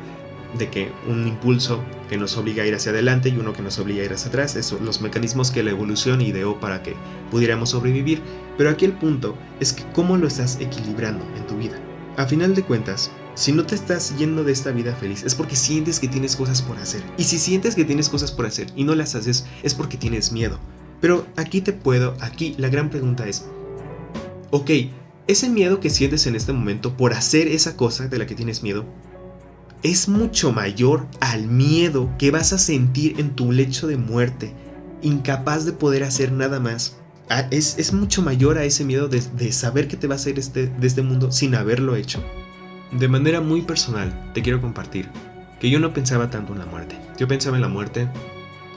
[0.57, 3.79] de que un impulso que nos obliga a ir hacia adelante y uno que nos
[3.79, 6.95] obliga a ir hacia atrás, eso, los mecanismos que la evolución ideó para que
[7.31, 8.21] pudiéramos sobrevivir.
[8.57, 11.79] Pero aquí el punto es que cómo lo estás equilibrando en tu vida.
[12.17, 15.55] A final de cuentas, si no te estás yendo de esta vida feliz es porque
[15.55, 17.01] sientes que tienes cosas por hacer.
[17.17, 20.31] Y si sientes que tienes cosas por hacer y no las haces es porque tienes
[20.31, 20.59] miedo.
[20.99, 23.45] Pero aquí te puedo, aquí la gran pregunta es,
[24.51, 24.69] ok,
[25.25, 28.61] ese miedo que sientes en este momento por hacer esa cosa de la que tienes
[28.61, 28.85] miedo,
[29.81, 34.53] es mucho mayor al miedo que vas a sentir en tu lecho de muerte,
[35.01, 36.97] incapaz de poder hacer nada más.
[37.27, 40.67] Ah, es, mucho mayor a ese miedo de, saber que te vas a ir este,
[40.67, 42.23] de este mundo sin haberlo hecho.
[42.91, 45.09] De manera muy personal, te quiero compartir
[45.59, 46.97] que yo no pensaba tanto en la muerte.
[47.17, 48.09] Yo pensaba en la muerte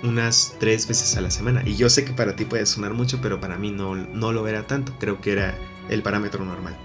[0.04, 1.62] unas tres veces a la semana.
[1.64, 4.46] Y yo sé que para ti puede sonar mucho, pero para mí no, no lo
[4.46, 4.92] era tanto.
[5.00, 6.76] Creo que era el parámetro normal.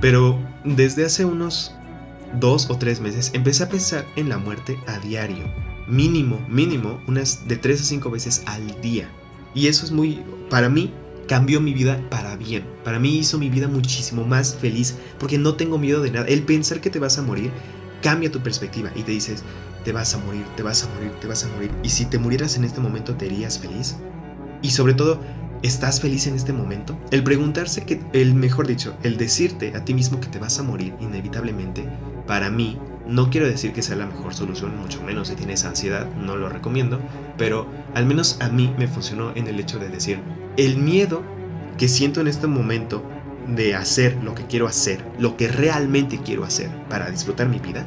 [0.00, 1.74] Pero desde hace unos
[2.38, 5.44] dos o tres meses, empecé a pensar en la muerte a diario.
[5.88, 9.08] Mínimo, mínimo, unas de tres a cinco veces al día.
[9.54, 10.92] Y eso es muy, para mí,
[11.28, 12.64] cambió mi vida para bien.
[12.84, 16.26] Para mí hizo mi vida muchísimo más feliz porque no tengo miedo de nada.
[16.26, 17.50] El pensar que te vas a morir
[18.02, 19.42] cambia tu perspectiva y te dices,
[19.84, 21.70] te vas a morir, te vas a morir, te vas a morir.
[21.82, 23.96] Y si te murieras en este momento, ¿te irías feliz?
[24.62, 25.20] Y sobre todo,
[25.62, 26.98] ¿estás feliz en este momento?
[27.10, 30.62] El preguntarse que, el mejor dicho, el decirte a ti mismo que te vas a
[30.62, 31.88] morir inevitablemente,
[32.26, 36.12] para mí, no quiero decir que sea la mejor solución, mucho menos si tienes ansiedad,
[36.16, 37.00] no lo recomiendo,
[37.38, 40.18] pero al menos a mí me funcionó en el hecho de decir,
[40.56, 41.22] el miedo
[41.78, 43.02] que siento en este momento
[43.46, 47.86] de hacer lo que quiero hacer, lo que realmente quiero hacer para disfrutar mi vida,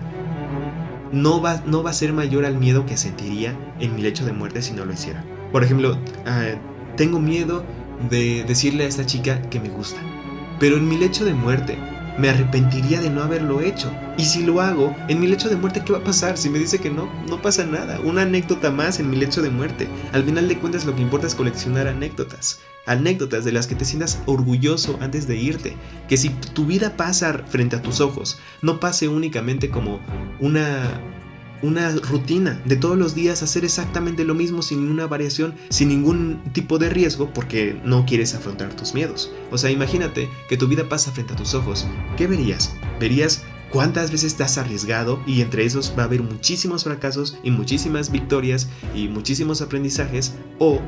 [1.12, 4.32] no va, no va a ser mayor al miedo que sentiría en mi lecho de
[4.32, 5.24] muerte si no lo hiciera.
[5.52, 6.52] Por ejemplo, ah,
[6.96, 7.64] tengo miedo
[8.10, 10.00] de decirle a esta chica que me gusta,
[10.60, 11.78] pero en mi lecho de muerte
[12.20, 13.92] me arrepentiría de no haberlo hecho.
[14.18, 16.38] Y si lo hago, en mi lecho de muerte, ¿qué va a pasar?
[16.38, 18.00] Si me dice que no, no pasa nada.
[18.02, 19.88] Una anécdota más en mi lecho de muerte.
[20.12, 22.60] Al final de cuentas lo que importa es coleccionar anécdotas.
[22.86, 25.78] Anécdotas de las que te sientas orgulloso antes de irte.
[26.10, 30.00] Que si tu vida pasa frente a tus ojos, no pase únicamente como
[30.40, 31.02] una
[31.62, 36.42] una rutina de todos los días hacer exactamente lo mismo sin ninguna variación, sin ningún
[36.54, 39.32] tipo de riesgo porque no quieres afrontar tus miedos.
[39.52, 41.88] O sea, imagínate que tu vida pasa frente a tus ojos.
[42.18, 42.74] ¿Qué verías?
[43.00, 47.52] ¿Verías cuántas veces te has arriesgado y entre esos va a haber muchísimos fracasos y
[47.52, 50.36] muchísimas victorias y muchísimos aprendizajes?
[50.60, 50.82] ¿O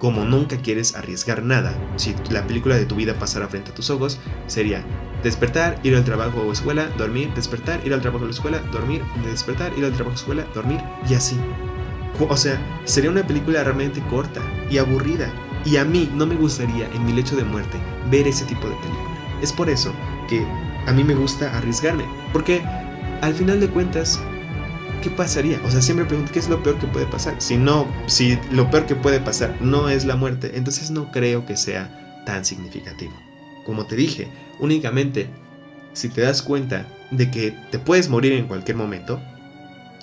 [0.00, 3.90] como nunca quieres arriesgar nada, si la película de tu vida pasara frente a tus
[3.90, 4.82] ojos, sería
[5.22, 9.02] despertar, ir al trabajo o escuela, dormir, despertar, ir al trabajo o la escuela, dormir,
[9.24, 11.36] despertar, ir al trabajo o escuela, dormir y así.
[12.28, 15.30] O sea, sería una película realmente corta y aburrida.
[15.64, 17.78] Y a mí no me gustaría en mi lecho de muerte
[18.10, 19.38] ver ese tipo de película.
[19.42, 19.92] Es por eso
[20.28, 20.42] que
[20.86, 22.04] a mí me gusta arriesgarme.
[22.32, 22.62] Porque
[23.20, 24.18] al final de cuentas,
[25.00, 25.60] ¿qué pasaría?
[25.64, 27.34] O sea, siempre pregunto, ¿qué es lo peor que puede pasar?
[27.38, 31.46] Si no, si lo peor que puede pasar no es la muerte, entonces no creo
[31.46, 33.12] que sea tan significativo.
[33.64, 35.28] Como te dije, únicamente
[35.92, 39.20] si te das cuenta de que te puedes morir en cualquier momento,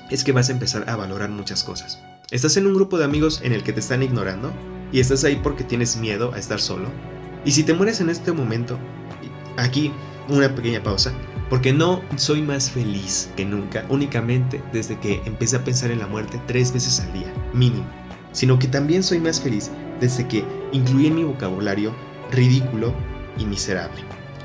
[0.10, 2.00] es que vas a empezar a valorar muchas cosas.
[2.32, 4.52] Estás en un grupo de amigos en el que te están ignorando
[4.92, 6.90] y estás ahí porque tienes miedo a estar solo.
[7.46, 8.78] Y si te mueres en este momento,
[9.58, 9.92] aquí
[10.28, 11.14] una pequeña pausa,
[11.50, 16.08] porque no soy más feliz que nunca, únicamente desde que empecé a pensar en la
[16.08, 17.86] muerte tres veces al día, mínimo,
[18.32, 21.94] sino que también soy más feliz desde que incluí en mi vocabulario
[22.32, 22.94] ridículo
[23.38, 24.02] y miserable.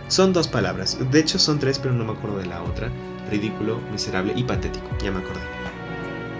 [0.08, 2.90] Son dos palabras, de hecho son tres, pero no me acuerdo de la otra,
[3.30, 5.40] ridículo, miserable y patético, ya me acordé.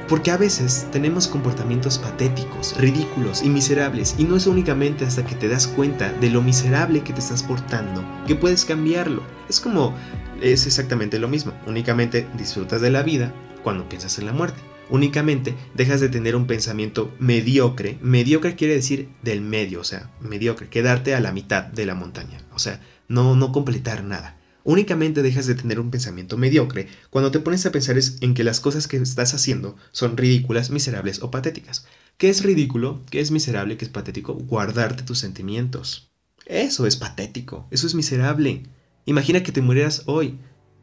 [0.09, 5.37] Porque a veces tenemos comportamientos patéticos, ridículos y miserables y no es únicamente hasta que
[5.37, 9.23] te das cuenta de lo miserable que te estás portando que puedes cambiarlo.
[9.49, 9.95] Es como
[10.43, 14.61] es exactamente lo mismo, únicamente disfrutas de la vida cuando piensas en la muerte.
[14.91, 17.99] Únicamente dejas de tener un pensamiento mediocre.
[18.03, 22.41] Mediocre quiere decir del medio, o sea, mediocre, quedarte a la mitad de la montaña.
[22.53, 24.37] O sea, no, no completar nada.
[24.65, 28.61] Únicamente dejas de tener un pensamiento mediocre cuando te pones a pensar en que las
[28.61, 31.87] cosas que estás haciendo son ridículas, miserables o patéticas.
[32.17, 33.03] ¿Qué es ridículo?
[33.11, 33.77] ¿Qué es miserable?
[33.77, 34.35] ¿Qué es patético?
[34.35, 36.11] Guardarte tus sentimientos.
[36.47, 38.65] Eso es patético, eso es miserable.
[39.05, 40.39] Imagina que te murieras hoy.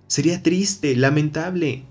[0.08, 1.86] Sería triste, lamentable.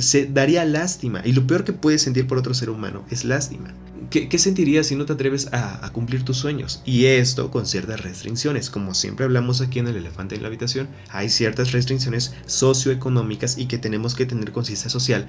[0.00, 1.22] se daría lástima.
[1.24, 3.74] Y lo peor que puedes sentir por otro ser humano es lástima.
[4.10, 6.82] ¿Qué, sentirías si no te atreves a, cumplir tus sueños?
[6.84, 8.68] Y esto con ciertas restricciones.
[8.68, 13.66] Como siempre hablamos aquí en el elefante en la habitación, hay ciertas restricciones socioeconómicas y
[13.66, 15.28] que tenemos que tener conciencia social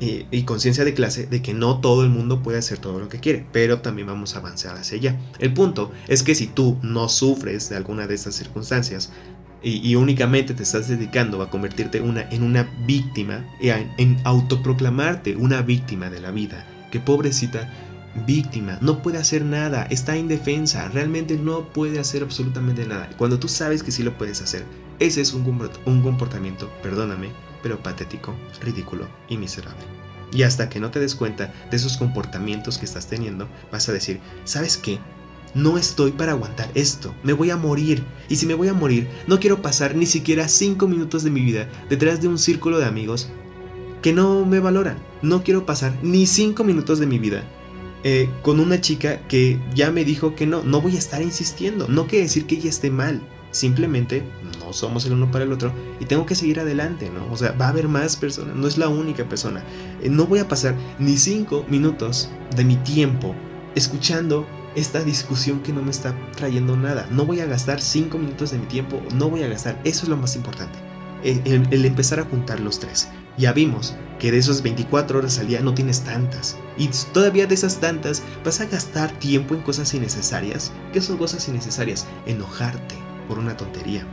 [0.00, 3.18] y, conciencia de clase de que no todo el mundo puede hacer todo lo que
[3.18, 5.20] quiere, pero también vamos a avanzar hacia allá.
[5.38, 9.10] El punto es que si tú no sufres de alguna de estas circunstancias
[9.62, 16.10] y, únicamente te estás dedicando a convertirte en una víctima, en, en autoproclamarte una víctima
[16.10, 17.70] de la vida, que pobrecita
[18.26, 23.10] víctima, no puede hacer nada, está indefensa, realmente no puede hacer absolutamente nada.
[23.16, 24.64] Cuando tú sabes que sí lo puedes hacer,
[24.98, 27.28] ese es un comportamiento, perdóname,
[27.62, 29.82] pero patético, ridículo y miserable.
[30.32, 33.92] Y hasta que no te des cuenta de esos comportamientos que estás teniendo, vas a
[33.92, 34.98] decir, ¿sabes qué?
[35.54, 38.04] No estoy para aguantar esto, me voy a morir.
[38.28, 41.40] Y si me voy a morir, no quiero pasar ni siquiera 5 minutos de mi
[41.40, 43.28] vida detrás de un círculo de amigos
[44.02, 44.98] que no me valoran.
[45.22, 47.44] No quiero pasar ni 5 minutos de mi vida
[48.04, 50.62] eh, con una chica que ya me dijo que no.
[50.62, 51.88] No voy a estar insistiendo.
[51.88, 53.20] No quiere decir que ella esté mal.
[53.50, 54.22] Simplemente
[54.60, 57.32] no somos el uno para el otro y tengo que seguir adelante, ¿no?
[57.32, 59.64] O sea, va a haber más personas, no es la única persona.
[60.02, 63.34] Eh, no voy a pasar ni cinco minutos de mi tiempo
[63.74, 64.46] escuchando
[64.78, 67.06] esta discusión que no me está trayendo nada.
[67.10, 69.80] No voy a gastar cinco minutos de mi tiempo, no voy a gastar.
[69.84, 70.78] Eso es lo más importante.
[71.24, 73.08] El, el, empezar a juntar los tres.
[73.36, 76.56] Ya vimos que de esas 24 horas al día no tienes tantas.
[76.76, 80.72] Y todavía de esas tantas vas a gastar tiempo en cosas innecesarias.
[80.92, 82.06] ¿Qué son cosas innecesarias?
[82.26, 82.94] Enojarte
[83.26, 84.06] por una tontería.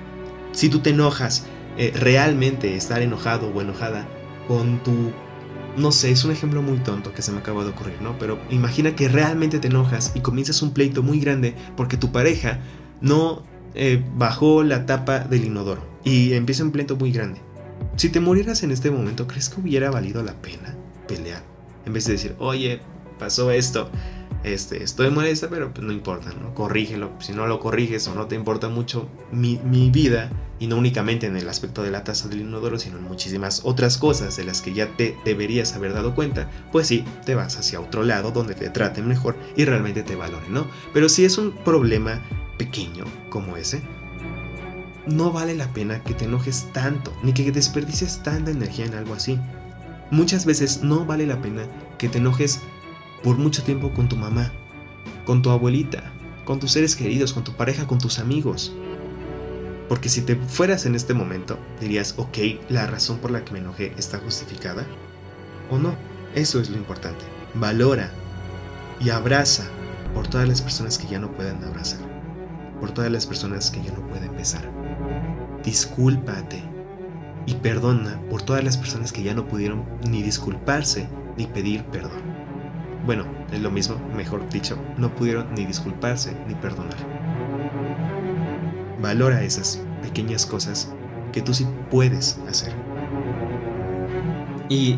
[0.52, 1.46] Si tú te enojas,
[1.78, 4.08] eh, realmente estar enojado o enojada
[4.48, 5.12] con tu...
[5.78, 8.18] No sé, es un ejemplo muy tonto que se me acaba de ocurrir, ¿no?
[8.18, 12.60] Pero imagina que realmente te enojas y comienzas un pleito muy grande porque tu pareja
[13.02, 17.42] no eh, bajó la tapa del inodoro y empieza un pleito muy grande.
[17.98, 20.76] Si te murieras en este momento, ¿crees que hubiera valido la pena
[21.08, 21.44] pelear?
[21.86, 22.80] En vez de decir, oye,
[23.20, 23.90] pasó esto,
[24.46, 26.54] este, estoy molesta, pero pues no importa, ¿no?
[26.54, 27.12] Corrígelo.
[27.20, 29.58] Si no lo corriges o no te importa mucho mi,
[29.90, 30.30] vida,
[30.60, 33.98] y no únicamente en el aspecto de la taza del inodoro, sino en muchísimas otras
[33.98, 37.82] cosas de las que ya te deberías haber dado cuenta, pues sí, te vas hacia
[37.82, 40.68] otro lado donde te traten mejor y realmente te valoren, ¿no?
[40.94, 42.22] Pero si es un problema
[42.58, 43.82] pequeño como ese,
[45.08, 49.16] no vale la pena que te enojes tanto, ni que desperdicies tanta energía en algo
[49.16, 49.40] así.
[50.12, 51.64] Muchas veces no vale la pena
[51.98, 52.62] que te enojes
[53.26, 54.52] por mucho tiempo con tu mamá,
[55.26, 56.14] con tu abuelita,
[56.46, 58.72] con tus seres queridos, con tu pareja, con tus amigos.
[59.90, 62.38] Porque si te fueras en este momento, dirías, ok,
[62.70, 64.86] la razón por la que me enojé está justificada.
[65.72, 65.96] O no,
[66.36, 67.26] eso es lo importante.
[67.56, 68.12] Valora
[69.00, 69.66] y abraza
[70.14, 72.02] por todas las personas que ya no pueden abrazar,
[72.80, 74.72] por todas las personas que ya no pueden besar.
[75.64, 76.62] Discúlpate
[77.48, 82.45] y perdona por todas las personas que ya no pudieron ni disculparse ni pedir perdón.
[83.06, 86.98] Bueno, es lo mismo, mejor dicho, no pudieron ni disculparse ni perdonar.
[89.00, 90.92] Valora esas pequeñas cosas
[91.32, 92.74] que tú sí puedes hacer.
[94.70, 94.98] Y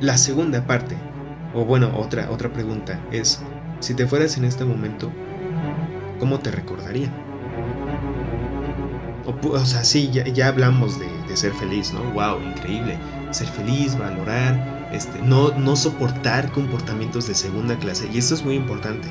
[0.00, 0.96] la segunda parte,
[1.54, 3.40] o bueno, otra, otra pregunta es,
[3.78, 5.12] si te fueras en este momento,
[6.18, 7.10] ¿cómo te recordaría?
[9.42, 12.00] O, sea, sí, ya, ya hablamos de, de ser feliz, ¿no?
[12.12, 12.42] ¡Wow!
[12.42, 12.96] Increíble.
[13.30, 18.08] Ser feliz, valorar, este, no, no soportar comportamientos de segunda clase.
[18.12, 19.08] Y esto es muy importante.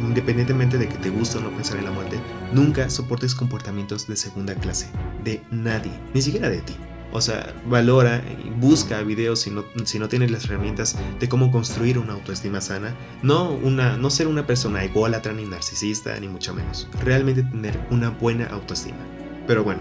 [0.00, 2.18] Independientemente de que te guste o no pensar en la muerte,
[2.52, 4.86] nunca soportes comportamientos de segunda clase.
[5.24, 5.92] De nadie.
[6.14, 6.76] Ni siquiera de ti.
[7.10, 11.50] O sea, valora y busca videos si no, si no tienes las herramientas de cómo
[11.50, 12.94] construir una autoestima sana.
[13.22, 16.86] No, una, no ser una persona ególatra ni narcisista, ni mucho menos.
[17.02, 18.98] Realmente tener una buena autoestima.
[19.46, 19.80] Pero bueno,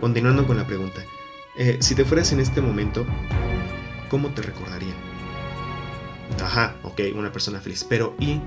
[0.00, 1.02] continuando con la pregunta.
[1.56, 3.04] Eh, si te fueras en este momento,
[4.08, 4.94] ¿cómo te recordarían?
[6.42, 7.84] Ajá, ok, una persona feliz.
[7.88, 8.40] Pero ¿y?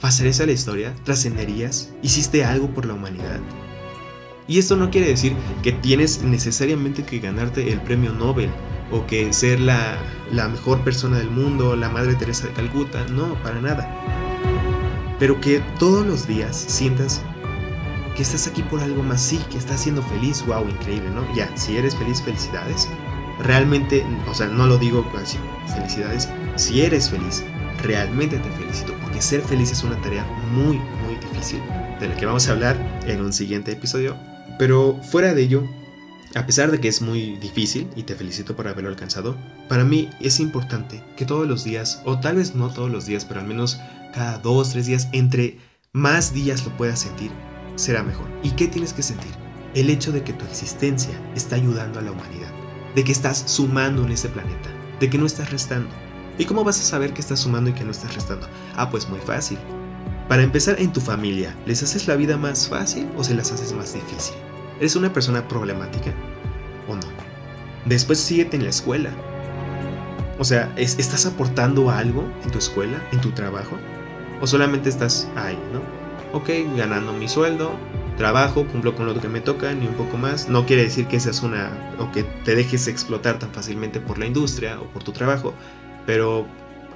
[0.00, 0.94] ¿Pasarías a la historia?
[1.04, 1.92] ¿Trascenderías?
[2.02, 3.40] ¿Hiciste algo por la humanidad?
[4.46, 8.50] Y esto no quiere decir que tienes necesariamente que ganarte el premio Nobel
[8.92, 9.98] o que ser la,
[10.32, 13.90] la mejor persona del mundo, la Madre Teresa de Calcuta, no, para nada.
[15.18, 17.20] Pero que todos los días sientas
[18.18, 21.24] que estás aquí por algo más, sí, que estás siendo feliz, wow, increíble, ¿no?
[21.36, 22.88] Ya, si eres feliz, felicidades
[23.38, 25.38] realmente, o sea, no lo digo así,
[25.72, 27.44] felicidades, si eres feliz,
[27.80, 31.62] realmente te felicito, porque ser feliz es una tarea muy, muy difícil,
[32.00, 34.16] de la que vamos a hablar en un siguiente episodio.
[34.58, 35.62] Pero fuera de ello,
[36.34, 39.36] a pesar de que es muy difícil, y te felicito por haberlo alcanzado,
[39.68, 43.24] para mí es importante que todos los días, o tal vez no todos los días,
[43.24, 43.78] pero al menos
[44.12, 45.60] cada dos, tres días, entre
[45.92, 47.30] más días lo puedas sentir,
[47.78, 48.26] será mejor.
[48.42, 49.30] ¿Y qué tienes que sentir?
[49.74, 52.50] El hecho de que tu existencia está ayudando a la humanidad,
[52.94, 54.70] de que estás sumando en este planeta,
[55.00, 55.90] de que no estás restando.
[56.38, 58.46] ¿Y cómo vas a saber que estás sumando y que no estás restando?
[58.76, 59.58] Ah, pues muy fácil.
[60.28, 63.72] Para empezar, en tu familia, ¿les haces la vida más fácil o se las haces
[63.72, 64.36] más difícil?
[64.78, 66.12] ¿Eres una persona problemática
[66.86, 67.02] o no?
[67.86, 69.10] Después síguete en la escuela.
[70.38, 73.76] O sea, ¿estás aportando algo en tu escuela, en tu trabajo?
[74.40, 75.97] ¿O solamente estás ahí, no?
[76.32, 77.72] Ok, ganando mi sueldo,
[78.16, 80.48] trabajo, cumplo con lo que me toca, ni un poco más.
[80.48, 81.70] No quiere decir que seas una.
[81.98, 85.54] o que te dejes explotar tan fácilmente por la industria o por tu trabajo,
[86.06, 86.46] pero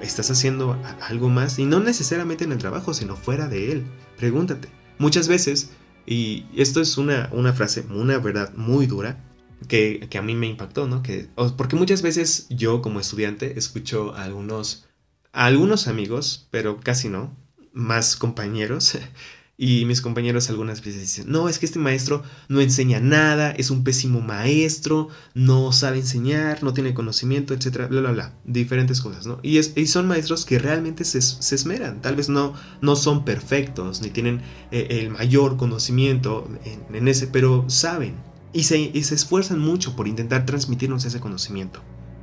[0.01, 3.83] estás haciendo algo más, y no necesariamente en el trabajo, sino fuera de él.
[4.17, 4.67] Pregúntate.
[4.99, 5.71] Muchas veces
[6.05, 9.23] y esto es una, una frase, una verdad muy dura
[9.67, 11.01] que, que, a mí me impactó, ¿no?
[11.01, 14.85] Que, porque muchas veces yo como estudiante escucho a algunos,
[15.31, 17.33] a algunos amigos, pero casi no,
[17.73, 18.97] más compañeros,
[19.55, 23.69] Y mis compañeros algunas veces dicen, no, es que este maestro no enseña nada, es
[23.69, 28.33] un pésimo maestro, no sabe enseñar, no tiene conocimiento, etcétera, bla, bla, bla.
[28.45, 29.39] Diferentes cosas, ¿no?
[29.43, 33.25] Y, es, y son maestros que realmente se, se, esmeran, tal vez no, no son
[33.25, 36.49] perfectos, ni tienen eh, el mayor conocimiento
[36.91, 38.15] en, ese, pero saben.
[38.53, 41.79] Y se, y se esfuerzan mucho por intentar transmitirnos ese conocimiento.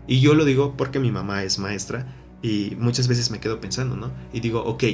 [0.08, 3.96] Y yo lo digo porque mi mamá es maestra y muchas veces me quedo pensando,
[3.96, 4.10] ¿no?
[4.32, 4.84] Y digo, ok,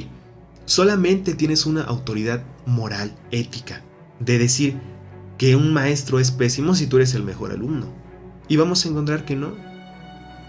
[0.67, 3.85] Solamente tienes una autoridad moral, ética,
[4.19, 4.77] de decir
[5.37, 7.87] que un maestro es pésimo si tú eres el mejor alumno.
[8.49, 9.53] Y vamos a encontrar que no,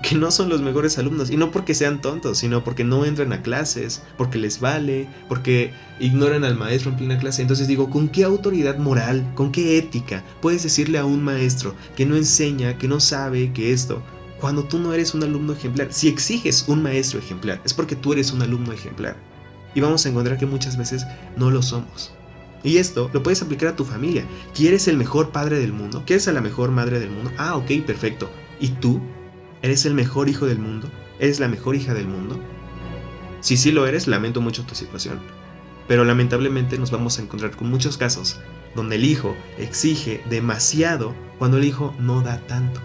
[0.03, 1.31] que no son los mejores alumnos.
[1.31, 5.71] Y no porque sean tontos, sino porque no entran a clases, porque les vale, porque
[6.01, 7.43] ignoran al maestro en plena clase.
[7.43, 12.07] Entonces digo, ¿con qué autoridad moral, con qué ética puedes decirle a un maestro que
[12.07, 14.03] no enseña, que no sabe, que esto,
[14.41, 15.93] cuando tú no eres un alumno ejemplar?
[15.93, 19.16] Si exiges un maestro ejemplar, es porque tú eres un alumno ejemplar
[19.75, 21.07] y vamos a encontrar que muchas veces
[21.37, 22.12] no lo somos.
[22.62, 24.25] Y esto lo puedes aplicar a tu familia.
[24.55, 26.03] ¿Quieres el mejor padre del mundo?
[26.07, 27.31] ¿Quieres a la mejor madre del mundo?
[27.39, 28.31] Ah, ok, perfecto.
[28.61, 29.01] ¿Y tú?
[29.62, 30.91] ¿Eres el mejor hijo del mundo?
[31.19, 32.41] ¿Eres la mejor hija del mundo?
[33.41, 35.21] Si sí lo eres, lamento mucho tu situación.
[35.87, 38.41] Pero lamentablemente nos vamos a encontrar con muchos casos
[38.75, 42.81] donde el hijo exige demasiado cuando el hijo no da tanto.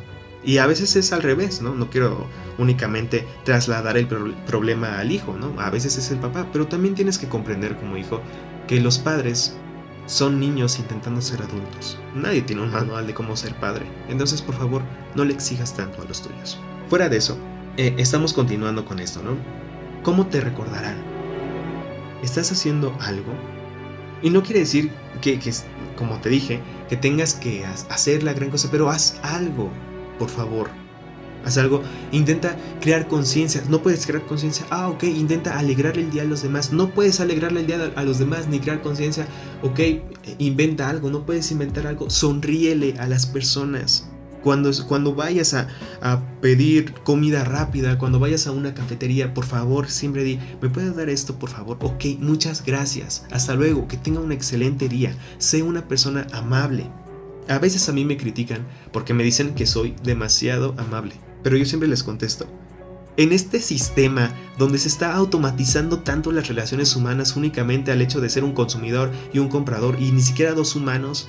[0.45, 1.73] Y a veces es al revés, ¿no?
[1.73, 2.27] No quiero
[2.57, 5.59] únicamente trasladar el problema al hijo, ¿no?
[5.59, 8.21] A veces es el papá, pero también tienes que comprender como hijo
[8.67, 9.55] que los padres
[10.05, 11.97] son niños intentando ser adultos.
[12.13, 14.81] Nadie tiene un manual de cómo ser padre, entonces por favor
[15.15, 16.59] no le exijas tanto a los tuyos.
[16.89, 17.37] Fuera de eso,
[17.77, 19.37] eh, estamos continuando con esto, ¿no?
[20.03, 20.97] ¿Cómo te recordarán?
[22.21, 23.33] ¿Estás haciendo algo?
[24.21, 24.91] Y no quiere decir
[25.21, 25.51] que, que
[25.97, 29.71] como te dije, que tengas que hacer la gran cosa, pero haz algo
[30.19, 30.83] por favor.
[31.45, 33.61] Haz algo, intenta crear conciencia.
[33.69, 34.65] No puedes crear conciencia.
[34.69, 36.71] Ah, ok, intenta alegrarle el día a los demás.
[36.71, 39.27] No puedes alegrarle el día a los demás ni crear conciencia.
[39.61, 39.79] Ok,
[40.37, 41.09] inventa algo.
[41.09, 42.09] No puedes inventar algo.
[42.09, 44.09] Sonríele a las personas.
[44.41, 45.67] Cuando, cuando vayas a,
[46.01, 50.97] a, pedir comida rápida, cuando vayas a una cafetería, por favor, siempre di, ¿me puedes
[50.97, 51.77] dar esto, por favor?
[51.81, 53.25] Ok, muchas gracias.
[53.31, 55.15] Hasta luego, que tenga un excelente día.
[55.37, 56.89] Sé una persona amable.
[57.49, 61.65] A veces a mí me critican porque me dicen que soy demasiado amable, pero yo
[61.65, 62.47] siempre les contesto.
[63.15, 68.29] En este sistema donde se está automatizando tanto las relaciones humanas únicamente al hecho de
[68.29, 71.27] ser un consumidor y un comprador y ni siquiera dos humanos,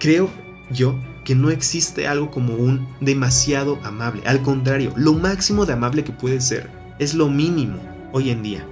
[0.00, 0.30] creo
[0.70, 4.22] yo que no existe algo como un demasiado amable.
[4.26, 7.78] Al contrario, lo máximo de amable que puede ser es lo mínimo
[8.12, 8.66] hoy en día.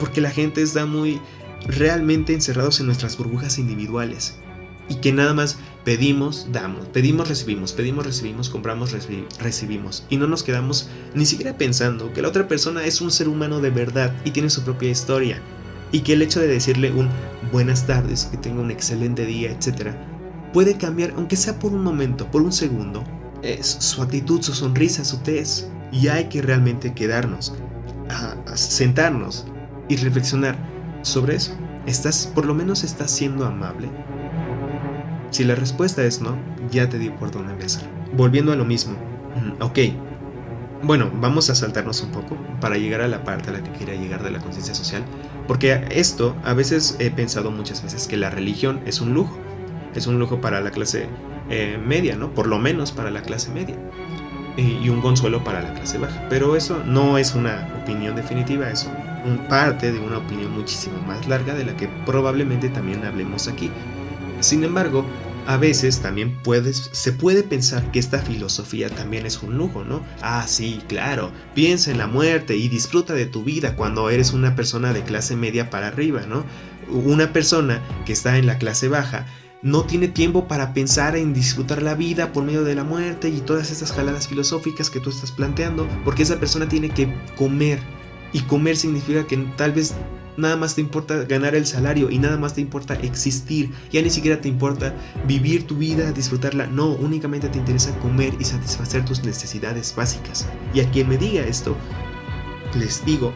[0.00, 1.20] Porque la gente está muy
[1.66, 4.41] realmente encerrados en nuestras burbujas individuales
[4.92, 8.94] y que nada más pedimos, damos, pedimos, recibimos, pedimos, recibimos, compramos,
[9.40, 13.28] recibimos y no nos quedamos ni siquiera pensando que la otra persona es un ser
[13.28, 15.40] humano de verdad y tiene su propia historia
[15.92, 17.08] y que el hecho de decirle un
[17.50, 19.94] buenas tardes, que tenga un excelente día, etc.,
[20.52, 23.02] puede cambiar, aunque sea por un momento, por un segundo,
[23.42, 25.68] es su actitud, su sonrisa, su tez.
[25.90, 27.54] Y hay que realmente quedarnos,
[28.54, 29.46] sentarnos
[29.88, 30.56] y reflexionar
[31.02, 31.52] sobre eso.
[31.86, 33.90] ¿Estás, por lo menos estás siendo amable?
[35.32, 36.36] Si la respuesta es no,
[36.70, 37.82] ya te di por dónde empezar.
[38.12, 38.92] Volviendo a lo mismo.
[39.34, 39.78] Mm, ok.
[40.82, 43.94] Bueno, vamos a saltarnos un poco para llegar a la parte a la que quería
[43.94, 45.02] llegar de la conciencia social.
[45.48, 49.38] Porque esto a veces he pensado muchas veces que la religión es un lujo.
[49.94, 51.08] Es un lujo para la clase
[51.48, 52.34] eh, media, ¿no?
[52.34, 53.76] Por lo menos para la clase media.
[54.58, 56.26] y un consuelo para la clase baja.
[56.28, 58.86] Pero eso no es una opinión definitiva, es
[59.24, 63.70] un, parte de una opinión muchísimo más larga de la que probablemente también hablemos aquí.
[64.40, 65.06] Sin embargo,
[65.46, 70.02] a veces también puedes, se puede pensar que esta filosofía también es un lujo, ¿no?
[70.20, 74.54] Ah, sí, claro, piensa en la muerte y disfruta de tu vida cuando eres una
[74.54, 76.44] persona de clase media para arriba, ¿no?
[76.88, 79.26] Una persona que está en la clase baja
[79.62, 83.40] no tiene tiempo para pensar en disfrutar la vida por medio de la muerte y
[83.40, 87.78] todas estas jaladas filosóficas que tú estás planteando, porque esa persona tiene que comer.
[88.32, 89.94] Y comer significa que tal vez
[90.36, 93.70] nada más te importa ganar el salario y nada más te importa existir.
[93.90, 94.94] Ya ni siquiera te importa
[95.26, 96.66] vivir tu vida, disfrutarla.
[96.66, 100.48] No, únicamente te interesa comer y satisfacer tus necesidades básicas.
[100.74, 101.76] Y a quien me diga esto,
[102.78, 103.32] les digo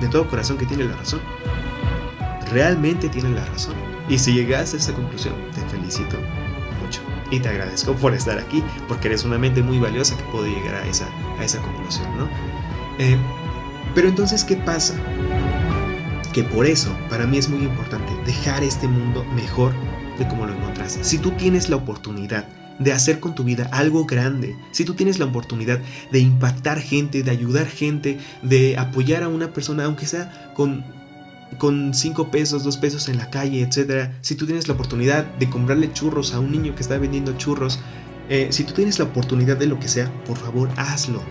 [0.00, 1.20] de todo corazón que tiene la razón.
[2.50, 3.74] Realmente tiene la razón.
[4.08, 6.18] Y si llegas a esa conclusión, te felicito
[6.82, 7.00] mucho.
[7.30, 10.74] Y te agradezco por estar aquí, porque eres una mente muy valiosa que puede llegar
[10.74, 11.06] a esa,
[11.38, 12.28] a esa conclusión, ¿no?
[12.98, 13.16] Eh,
[13.94, 14.94] pero entonces, ¿qué pasa?
[16.32, 19.72] Que por eso, para mí es muy importante dejar este mundo mejor
[20.18, 21.04] de como lo encontraste.
[21.04, 22.46] Si tú tienes la oportunidad
[22.78, 25.80] de hacer con tu vida algo grande, si tú tienes la oportunidad
[26.10, 30.84] de impactar gente, de ayudar gente, de apoyar a una persona, aunque sea con
[31.58, 34.10] con 5 pesos, 2 pesos en la calle, etc.
[34.22, 37.78] Si tú tienes la oportunidad de comprarle churros a un niño que está vendiendo churros,
[38.28, 41.22] eh, si tú tienes la oportunidad de lo que sea, por favor hazlo.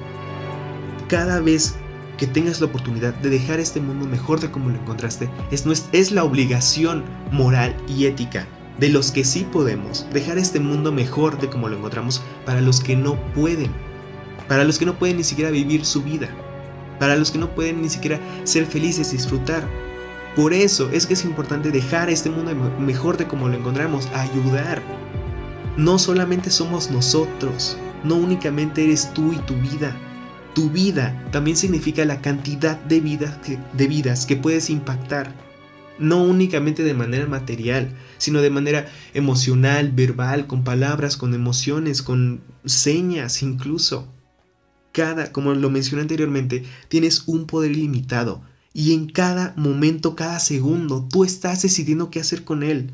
[1.08, 1.76] Cada vez
[2.22, 6.12] que tengas la oportunidad de dejar este mundo mejor de como lo encontraste, es, es
[6.12, 8.48] la obligación moral y ética
[8.78, 12.80] de los que sí podemos dejar este mundo mejor de como lo encontramos para los
[12.80, 13.72] que no pueden,
[14.48, 16.30] para los que no pueden ni siquiera vivir su vida,
[17.00, 19.68] para los que no pueden ni siquiera ser felices, disfrutar,
[20.36, 24.80] por eso es que es importante dejar este mundo mejor de como lo encontramos, ayudar.
[25.76, 29.98] No solamente somos nosotros, no únicamente eres tú y tu vida.
[30.54, 33.02] Tu vida también significa la cantidad de,
[33.44, 35.34] que, de vidas que puedes impactar.
[36.00, 42.42] No únicamente de manera material, sino de manera emocional, verbal, con palabras, con emociones, con
[42.66, 44.08] señas incluso.
[44.92, 48.42] Cada, como lo mencioné anteriormente, tienes un poder ilimitado
[48.74, 52.92] y en cada momento, cada segundo, tú estás decidiendo qué hacer con él.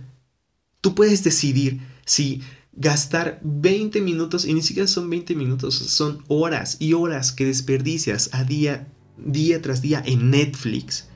[0.81, 2.41] Tú puedes decidir si
[2.77, 8.29] gastar 20 minutos, y ni siquiera son 20 minutos, son horas y horas que desperdicias
[8.31, 11.09] a día, día tras día en Netflix.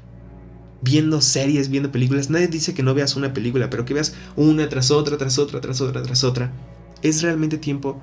[0.84, 2.32] Viendo series, viendo películas.
[2.32, 5.62] Nadie dice que no veas una película, pero que veas una tras otra, tras otra,
[5.62, 6.52] tras otra, tras otra.
[7.04, 8.02] Es realmente tiempo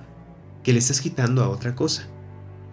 [0.63, 2.09] que le estás quitando a otra cosa.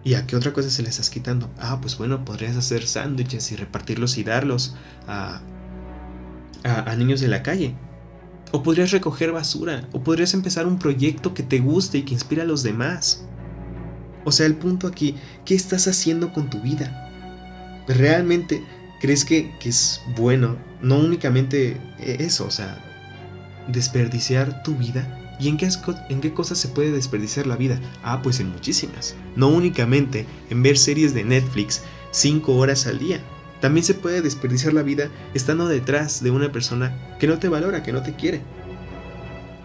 [0.06, 1.50] ¿Y a qué otra cosa se le estás quitando?
[1.58, 4.76] Ah, pues bueno, podrías hacer sándwiches y repartirlos y darlos
[5.08, 5.42] a,
[6.62, 7.74] a, niños de la calle.
[8.52, 9.86] O podrías recoger basura.
[9.92, 13.24] O podrías empezar un proyecto que te guste y que inspire a los demás.
[14.24, 17.02] O sea, el punto aquí, ¿qué estás haciendo con tu vida?
[17.86, 18.62] ¿Realmente
[19.00, 20.56] crees que, que es bueno?
[20.82, 22.82] No únicamente eso, o sea,
[23.68, 25.68] desperdiciar tu vida ¿Y en qué,
[26.08, 27.78] en qué cosas se puede desperdiciar la vida?
[28.02, 29.14] Ah, pues en muchísimas.
[29.34, 31.82] No únicamente en ver series de Netflix
[32.12, 33.20] 5 horas al día.
[33.60, 37.82] También se puede desperdiciar la vida estando detrás de una persona que no te valora,
[37.82, 38.42] que no te quiere.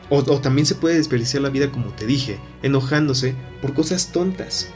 [0.10, 4.70] O, también se puede desperdiciar la vida, como te dije, enojándose por cosas tontas.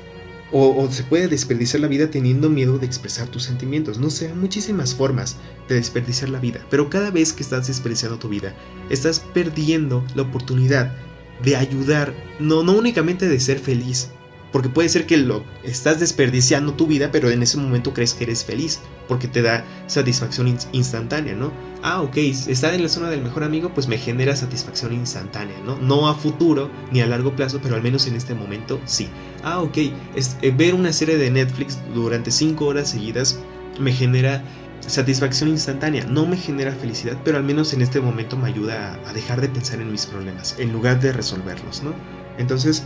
[0.51, 3.99] O, se puede desperdiciar la vida teniendo miedo de expresar tus sentimientos.
[3.99, 5.35] No sé, hay muchísimas formas
[5.67, 6.65] de desperdiciar la vida.
[6.69, 8.55] Pero cada vez que estás desperdiciando tu vida,
[8.89, 10.95] estás perdiendo la oportunidad
[11.43, 14.09] de ayudar, no, no únicamente de ser feliz,
[14.53, 18.23] porque puede ser que lo estás desperdiciando tu vida, pero en ese momento crees que
[18.23, 21.51] eres feliz, porque te da satisfacción instantánea, ¿no?
[21.83, 25.77] Ah, ok, estar en la zona del mejor amigo, pues me genera satisfacción instantánea, ¿no?
[25.77, 29.07] No a futuro ni a largo plazo, pero al menos en este momento sí.
[29.43, 29.77] Ah, ok,
[30.15, 33.39] es, eh, ver una serie de Netflix durante 5 horas seguidas
[33.79, 34.43] me genera
[34.87, 36.05] satisfacción instantánea.
[36.05, 39.41] No me genera felicidad, pero al menos en este momento me ayuda a, a dejar
[39.41, 41.93] de pensar en mis problemas, en lugar de resolverlos, ¿no?
[42.37, 42.83] Entonces,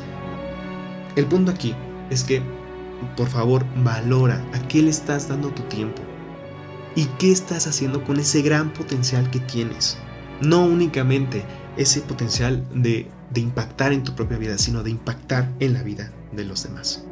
[1.15, 1.76] el punto aquí
[2.09, 2.41] es que,
[3.15, 6.09] por favor, valora a qué le estás dando tu tiempo
[6.99, 9.97] y qué estás haciendo con ese gran potencial que tienes.
[10.41, 11.45] No únicamente
[11.77, 16.43] ese potencial de, impactar en tu propia vida, sino de impactar en la vida de
[16.43, 17.05] los demás.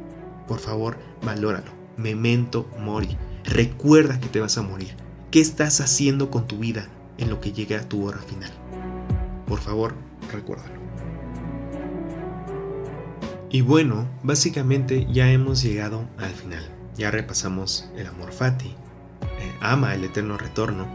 [0.46, 1.72] Por favor, valóralo.
[1.96, 3.16] Memento mori.
[3.46, 4.94] Recuerda que te vas a morir.
[5.32, 8.52] ¿Qué estás haciendo con tu vida en lo que llegue a tu hora final?
[9.48, 9.94] Por favor,
[10.34, 10.82] recuérdalo.
[13.50, 16.68] Y bueno, básicamente ya hemos llegado al final.
[16.98, 18.76] Ya repasamos el amor fati,
[19.62, 20.88] ama el eterno retorno.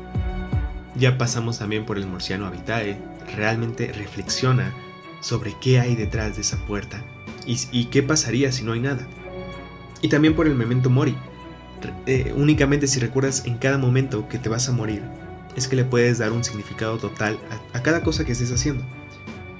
[0.96, 2.98] Ya pasamos también por el murciano habitae,
[3.36, 4.72] realmente reflexiona
[5.20, 7.02] sobre qué hay detrás de esa puerta
[7.46, 9.06] y, qué pasaría si no hay nada.
[10.00, 11.16] Y también por el memento mori.
[12.06, 15.02] Eh, únicamente si recuerdas en cada momento que te vas a morir,
[15.56, 17.38] es que le puedes dar un significado total
[17.72, 18.84] a cada cosa que estés haciendo.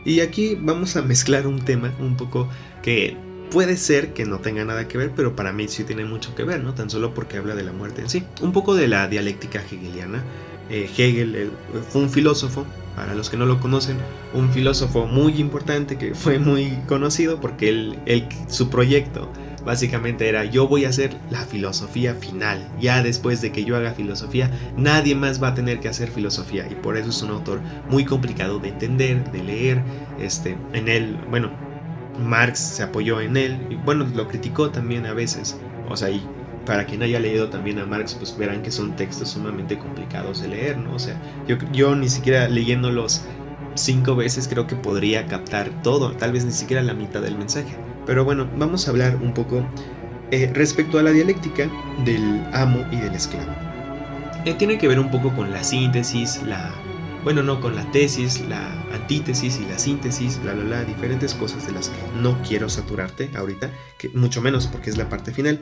[0.05, 2.49] Y aquí vamos a mezclar un tema un poco
[2.83, 3.17] que
[3.53, 6.43] puede ser que no tenga nada que ver, pero para mí sí tiene mucho que
[6.43, 6.75] ver, ¿no?
[6.75, 8.25] Tan solo porque habla de la muerte en sí.
[8.41, 10.25] Un poco de la dialéctica hegeliana.
[10.71, 11.51] Eh, Hegel
[11.91, 12.65] fue un filósofo,
[12.97, 13.99] para los que no lo conocen,
[14.33, 17.99] un filósofo muy importante que fue muy conocido porque él,
[18.49, 19.31] su proyecto
[19.67, 22.73] básicamente era yo voy a hacer la filosofía final.
[22.81, 26.67] Ya después de que yo haga filosofía, nadie más va a tener que hacer filosofía
[26.71, 29.85] y por eso es un autor muy complicado de entender, de leer.
[30.17, 31.72] Este, en él, bueno,
[32.19, 35.59] Marx se apoyó en él y bueno, lo criticó también a veces.
[35.89, 36.23] O sea, y
[36.67, 40.49] para quien haya leído también a Marx, pues verán que son textos sumamente complicados de
[40.49, 40.95] leer, ¿no?
[40.95, 43.23] O sea, yo, yo ni siquiera leyéndolos
[43.75, 47.77] cinco veces creo que podría captar todo, tal vez ni siquiera la mitad del mensaje.
[48.07, 49.65] Pero bueno, vamos a hablar un poco
[50.31, 51.69] eh, respecto a la dialéctica
[52.05, 53.53] del amo y del esclavo.
[54.45, 56.73] Eh, tiene que ver un poco con la síntesis, la
[57.25, 61.67] bueno, no con la tesis, la antítesis y la síntesis, bla, bla, bla, diferentes cosas
[61.67, 65.61] de las que no quiero saturarte ahorita, que mucho menos porque es la parte final.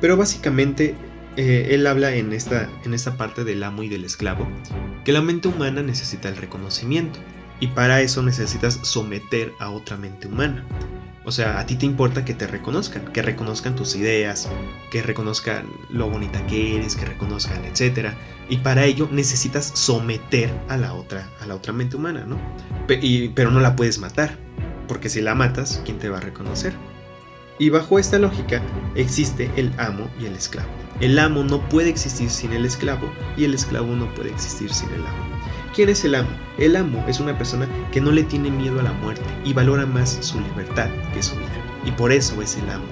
[0.00, 0.94] Pero básicamente
[1.36, 4.46] eh, él habla en esta, en esta parte del amo y del esclavo,
[5.04, 7.18] que la mente humana necesita el reconocimiento,
[7.60, 10.64] y para eso necesitas someter a otra mente humana.
[11.24, 14.48] O sea, a ti te importa que te reconozcan, que reconozcan tus ideas,
[14.90, 18.14] que reconozcan lo bonita que eres, que reconozcan, etc.
[18.48, 22.38] Y para ello necesitas someter a la otra, a la otra mente humana, ¿no?
[23.34, 24.36] pero no la puedes matar,
[24.88, 26.72] porque si la matas, ¿quién te va a reconocer?
[27.58, 28.62] Y bajo esta lógica
[28.94, 30.70] existe el amo y el esclavo.
[31.00, 34.88] El amo no puede existir sin el esclavo y el esclavo no puede existir sin
[34.90, 35.39] el amo.
[35.80, 36.28] ¿Quién es el amo?
[36.58, 39.86] El amo es una persona que no le tiene miedo a la muerte y valora
[39.86, 41.80] más su libertad que su vida.
[41.86, 42.84] Y por eso es el amo.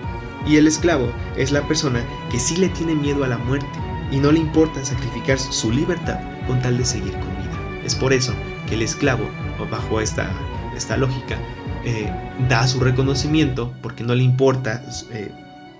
[0.47, 3.69] Y el esclavo es la persona que sí le tiene miedo a la muerte
[4.11, 7.83] y no le importa sacrificar su libertad con tal de seguir con vida.
[7.85, 8.33] Es por eso
[8.67, 9.29] que el esclavo,
[9.71, 10.31] bajo esta,
[10.75, 11.37] esta lógica,
[11.85, 12.11] eh,
[12.49, 14.83] da su reconocimiento porque no le importa
[15.13, 15.31] eh,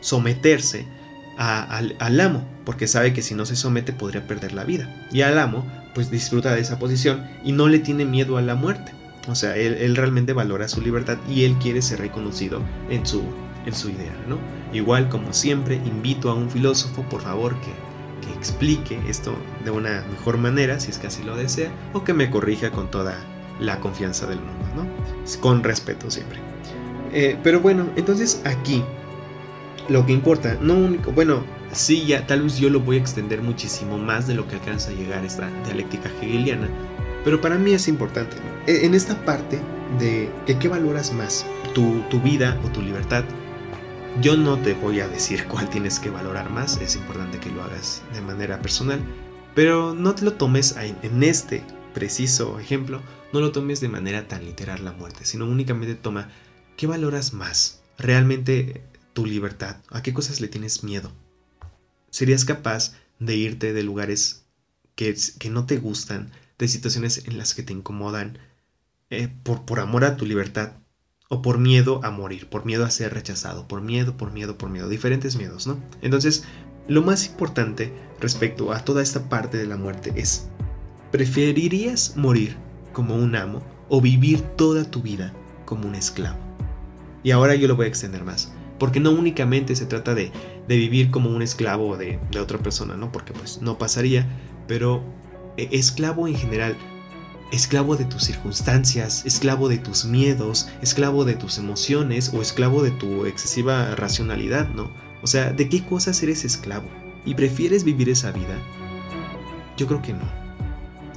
[0.01, 0.85] someterse
[1.39, 5.09] al, amo, porque sabe que si no se somete podría perder la vida.
[5.13, 5.65] Y al amo,
[5.99, 8.93] pues disfruta de esa posición y no le tiene miedo a la muerte.
[9.27, 13.25] O sea, él, realmente valora su libertad y él quiere ser reconocido en su,
[13.67, 14.39] en su idea, ¿no?
[14.73, 17.73] Igual, como siempre, invito a un filósofo, por favor, que,
[18.25, 19.35] que explique esto
[19.65, 22.89] de una mejor manera, si es que así lo desea, o que me corrija con
[22.89, 23.19] toda
[23.59, 25.41] la confianza del mundo, ¿no?
[25.41, 26.39] Con respeto siempre.
[27.13, 28.85] Eh, pero bueno, entonces aquí
[29.89, 31.43] lo que importa, no único, bueno,
[31.73, 34.91] sí, ya tal vez yo lo voy a extender muchísimo más de lo que alcanza
[34.91, 36.69] a llegar esta dialéctica hegeliana,
[37.25, 39.61] pero para mí es importante, e, en esta parte
[39.99, 43.25] de que qué valoras más, tu, tu vida o tu libertad,
[44.21, 47.63] yo no te voy a decir cuál tienes que valorar más, es importante que lo
[47.63, 49.01] hagas de manera personal,
[49.55, 51.63] pero no te lo tomes en este
[51.95, 53.01] preciso ejemplo,
[53.33, 56.29] no lo tomes de manera tan literal la muerte, sino únicamente toma
[56.77, 57.83] qué valoras más.
[57.99, 59.77] ¿Realmente tu libertad?
[59.91, 61.11] ¿A qué cosas le tienes miedo?
[62.11, 64.45] ¿Serías capaz de irte de lugares
[64.95, 68.39] que, que no te gustan, de situaciones en las que te incomodan,
[69.11, 70.73] eh, por, por amor a tu libertad?
[71.31, 74.71] O por miedo a morir, por miedo a ser rechazado, por miedo, por miedo, por
[74.71, 75.79] miedo, diferentes miedos, ¿no?
[76.01, 76.45] Entonces,
[76.89, 80.49] lo más importante respecto a toda esta parte de la muerte es,
[81.13, 82.57] ¿preferirías morir
[82.95, 85.35] como un amo o vivir toda tu vida
[85.67, 86.39] como un esclavo?
[87.23, 88.51] Y ahora yo lo voy a extender más.
[88.79, 90.33] Porque no únicamente se trata de,
[90.69, 93.11] vivir como un esclavo de, de, otra persona, ¿no?
[93.11, 94.27] Porque pues no pasaría,
[94.67, 95.03] pero
[95.57, 96.77] eh, esclavo en general,
[97.53, 102.91] esclavo de tus circunstancias, esclavo de tus miedos, esclavo de tus emociones o esclavo de
[102.93, 104.91] tu excesiva racionalidad, ¿no?
[105.23, 106.89] O sea, ¿de qué cosas eres esclavo?
[107.25, 108.57] ¿Y prefieres vivir esa vida?
[109.77, 110.48] Yo creo que no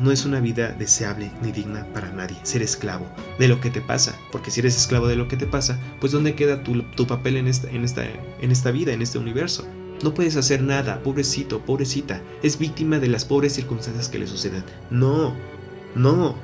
[0.01, 3.05] no es una vida deseable ni digna para nadie, ser esclavo
[3.37, 6.11] de lo que te pasa, porque si eres esclavo de lo que te pasa, pues
[6.11, 9.67] ¿dónde queda tu, papel en esta, en, esta, en esta vida, en este universo?
[10.03, 14.63] No puedes hacer nada, pobrecito, pobrecita, es víctima de las pobres circunstancias que le suceden.
[14.89, 15.35] No,
[15.93, 16.35] no,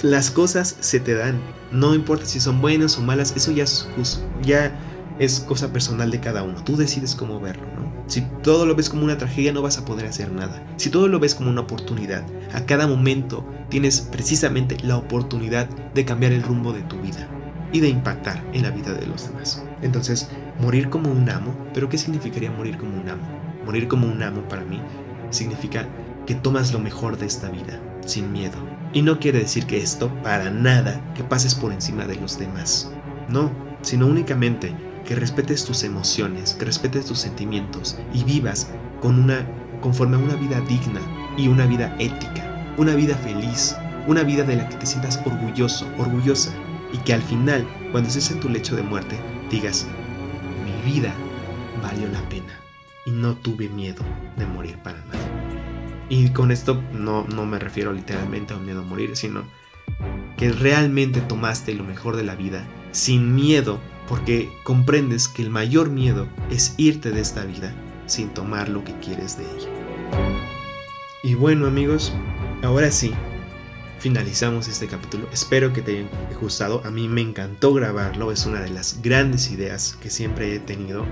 [0.00, 1.38] las cosas se te dan,
[1.70, 3.86] no importa si son buenas o malas, eso ya es,
[4.42, 4.74] ya
[5.18, 7.86] es cosa personal de cada uno, tú decides cómo verlo, ¿no?
[8.06, 10.62] Si todo lo ves como una tragedia no vas a poder hacer nada.
[10.76, 16.04] Si todo lo ves como una oportunidad, a cada momento tienes precisamente la oportunidad de
[16.04, 17.28] cambiar el rumbo de tu vida
[17.72, 19.64] y de impactar en la vida de los demás.
[19.82, 20.28] Entonces,
[20.60, 23.26] morir como un amo, pero ¿qué significaría morir como un amo?
[23.64, 24.80] Morir como un amo para mí
[25.30, 25.88] significa
[26.26, 28.56] que tomas lo mejor de esta vida sin miedo.
[28.92, 32.90] Y no quiere decir que esto, para nada, que pases por encima de los demás.
[33.28, 33.50] No,
[33.82, 34.74] sino únicamente
[35.06, 39.46] que respetes tus emociones, que respetes tus sentimientos y vivas con una
[39.80, 41.00] conforme a una vida digna
[41.36, 43.76] y una vida ética, una vida feliz,
[44.06, 46.52] una vida de la que te sientas orgulloso, orgullosa
[46.92, 49.18] y que al final, cuando estés en tu lecho de muerte,
[49.50, 49.86] digas,
[50.64, 51.14] mi vida
[51.82, 52.58] valió la pena
[53.04, 54.02] y no tuve miedo
[54.36, 55.20] de morir para nada.
[56.08, 59.44] Y con esto no, no me refiero literalmente a un miedo a morir, sino
[60.36, 65.90] que realmente tomaste lo mejor de la vida sin miedo, porque comprendes que el mayor
[65.90, 67.74] miedo es irte de esta vida
[68.06, 69.68] sin tomar lo que quieres de ella.
[71.22, 72.12] Y bueno amigos,
[72.62, 73.12] ahora sí,
[73.98, 75.26] finalizamos este capítulo.
[75.32, 76.80] Espero que te haya gustado.
[76.84, 78.30] A mí me encantó grabarlo.
[78.30, 81.04] Es una de las grandes ideas que siempre he tenido.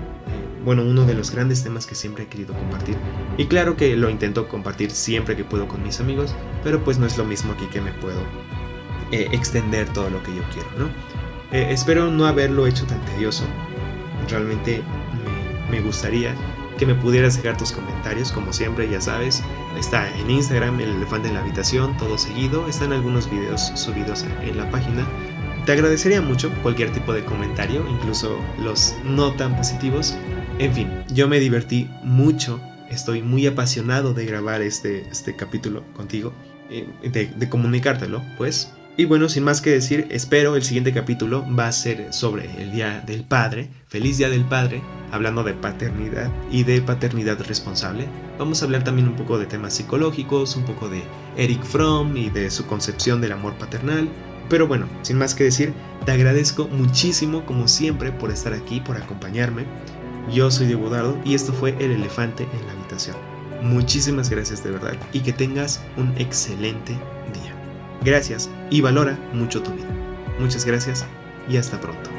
[0.63, 2.95] Bueno, uno de los grandes temas que siempre he querido compartir.
[3.37, 6.33] Y claro que lo intento compartir siempre que puedo con mis amigos.
[6.63, 8.21] Pero pues no es lo mismo aquí que me puedo
[9.11, 11.24] eh, extender todo lo que yo quiero, ¿no?
[11.51, 13.45] Eh, espero no haberlo hecho tan tedioso.
[14.29, 14.81] Realmente
[15.69, 16.33] me gustaría
[16.77, 19.41] que me pudieras dejar tus comentarios, como siempre, ya sabes.
[19.77, 22.67] Está en Instagram, el elefante en la habitación, todo seguido.
[22.67, 25.05] Están algunos videos subidos en la página.
[25.65, 30.15] Te agradecería mucho cualquier tipo de comentario, incluso los no tan positivos.
[30.59, 36.33] En fin, yo me divertí mucho, estoy muy apasionado de grabar este, este capítulo contigo,
[36.69, 38.71] eh, de, de comunicártelo, pues.
[38.97, 42.71] Y bueno, sin más que decir, espero el siguiente capítulo va a ser sobre el
[42.71, 43.69] Día del Padre.
[43.87, 44.81] Feliz Día del Padre,
[45.11, 48.07] hablando de paternidad y de paternidad responsable.
[48.39, 51.03] Vamos a hablar también un poco de temas psicológicos, un poco de
[51.35, 54.07] Eric Fromm y de su concepción del amor paternal.
[54.47, 55.73] Pero bueno, sin más que decir,
[56.05, 59.65] te agradezco muchísimo como siempre por estar aquí, por acompañarme.
[60.31, 63.17] Yo soy Diego Dardo y esto fue El Elefante en la Habitación.
[63.61, 67.14] Muchísimas gracias de verdad y que tengas un excelente día.
[68.03, 69.87] Gracias y valora mucho tu vida.
[70.39, 71.05] Muchas gracias
[71.49, 72.14] y hasta pronto.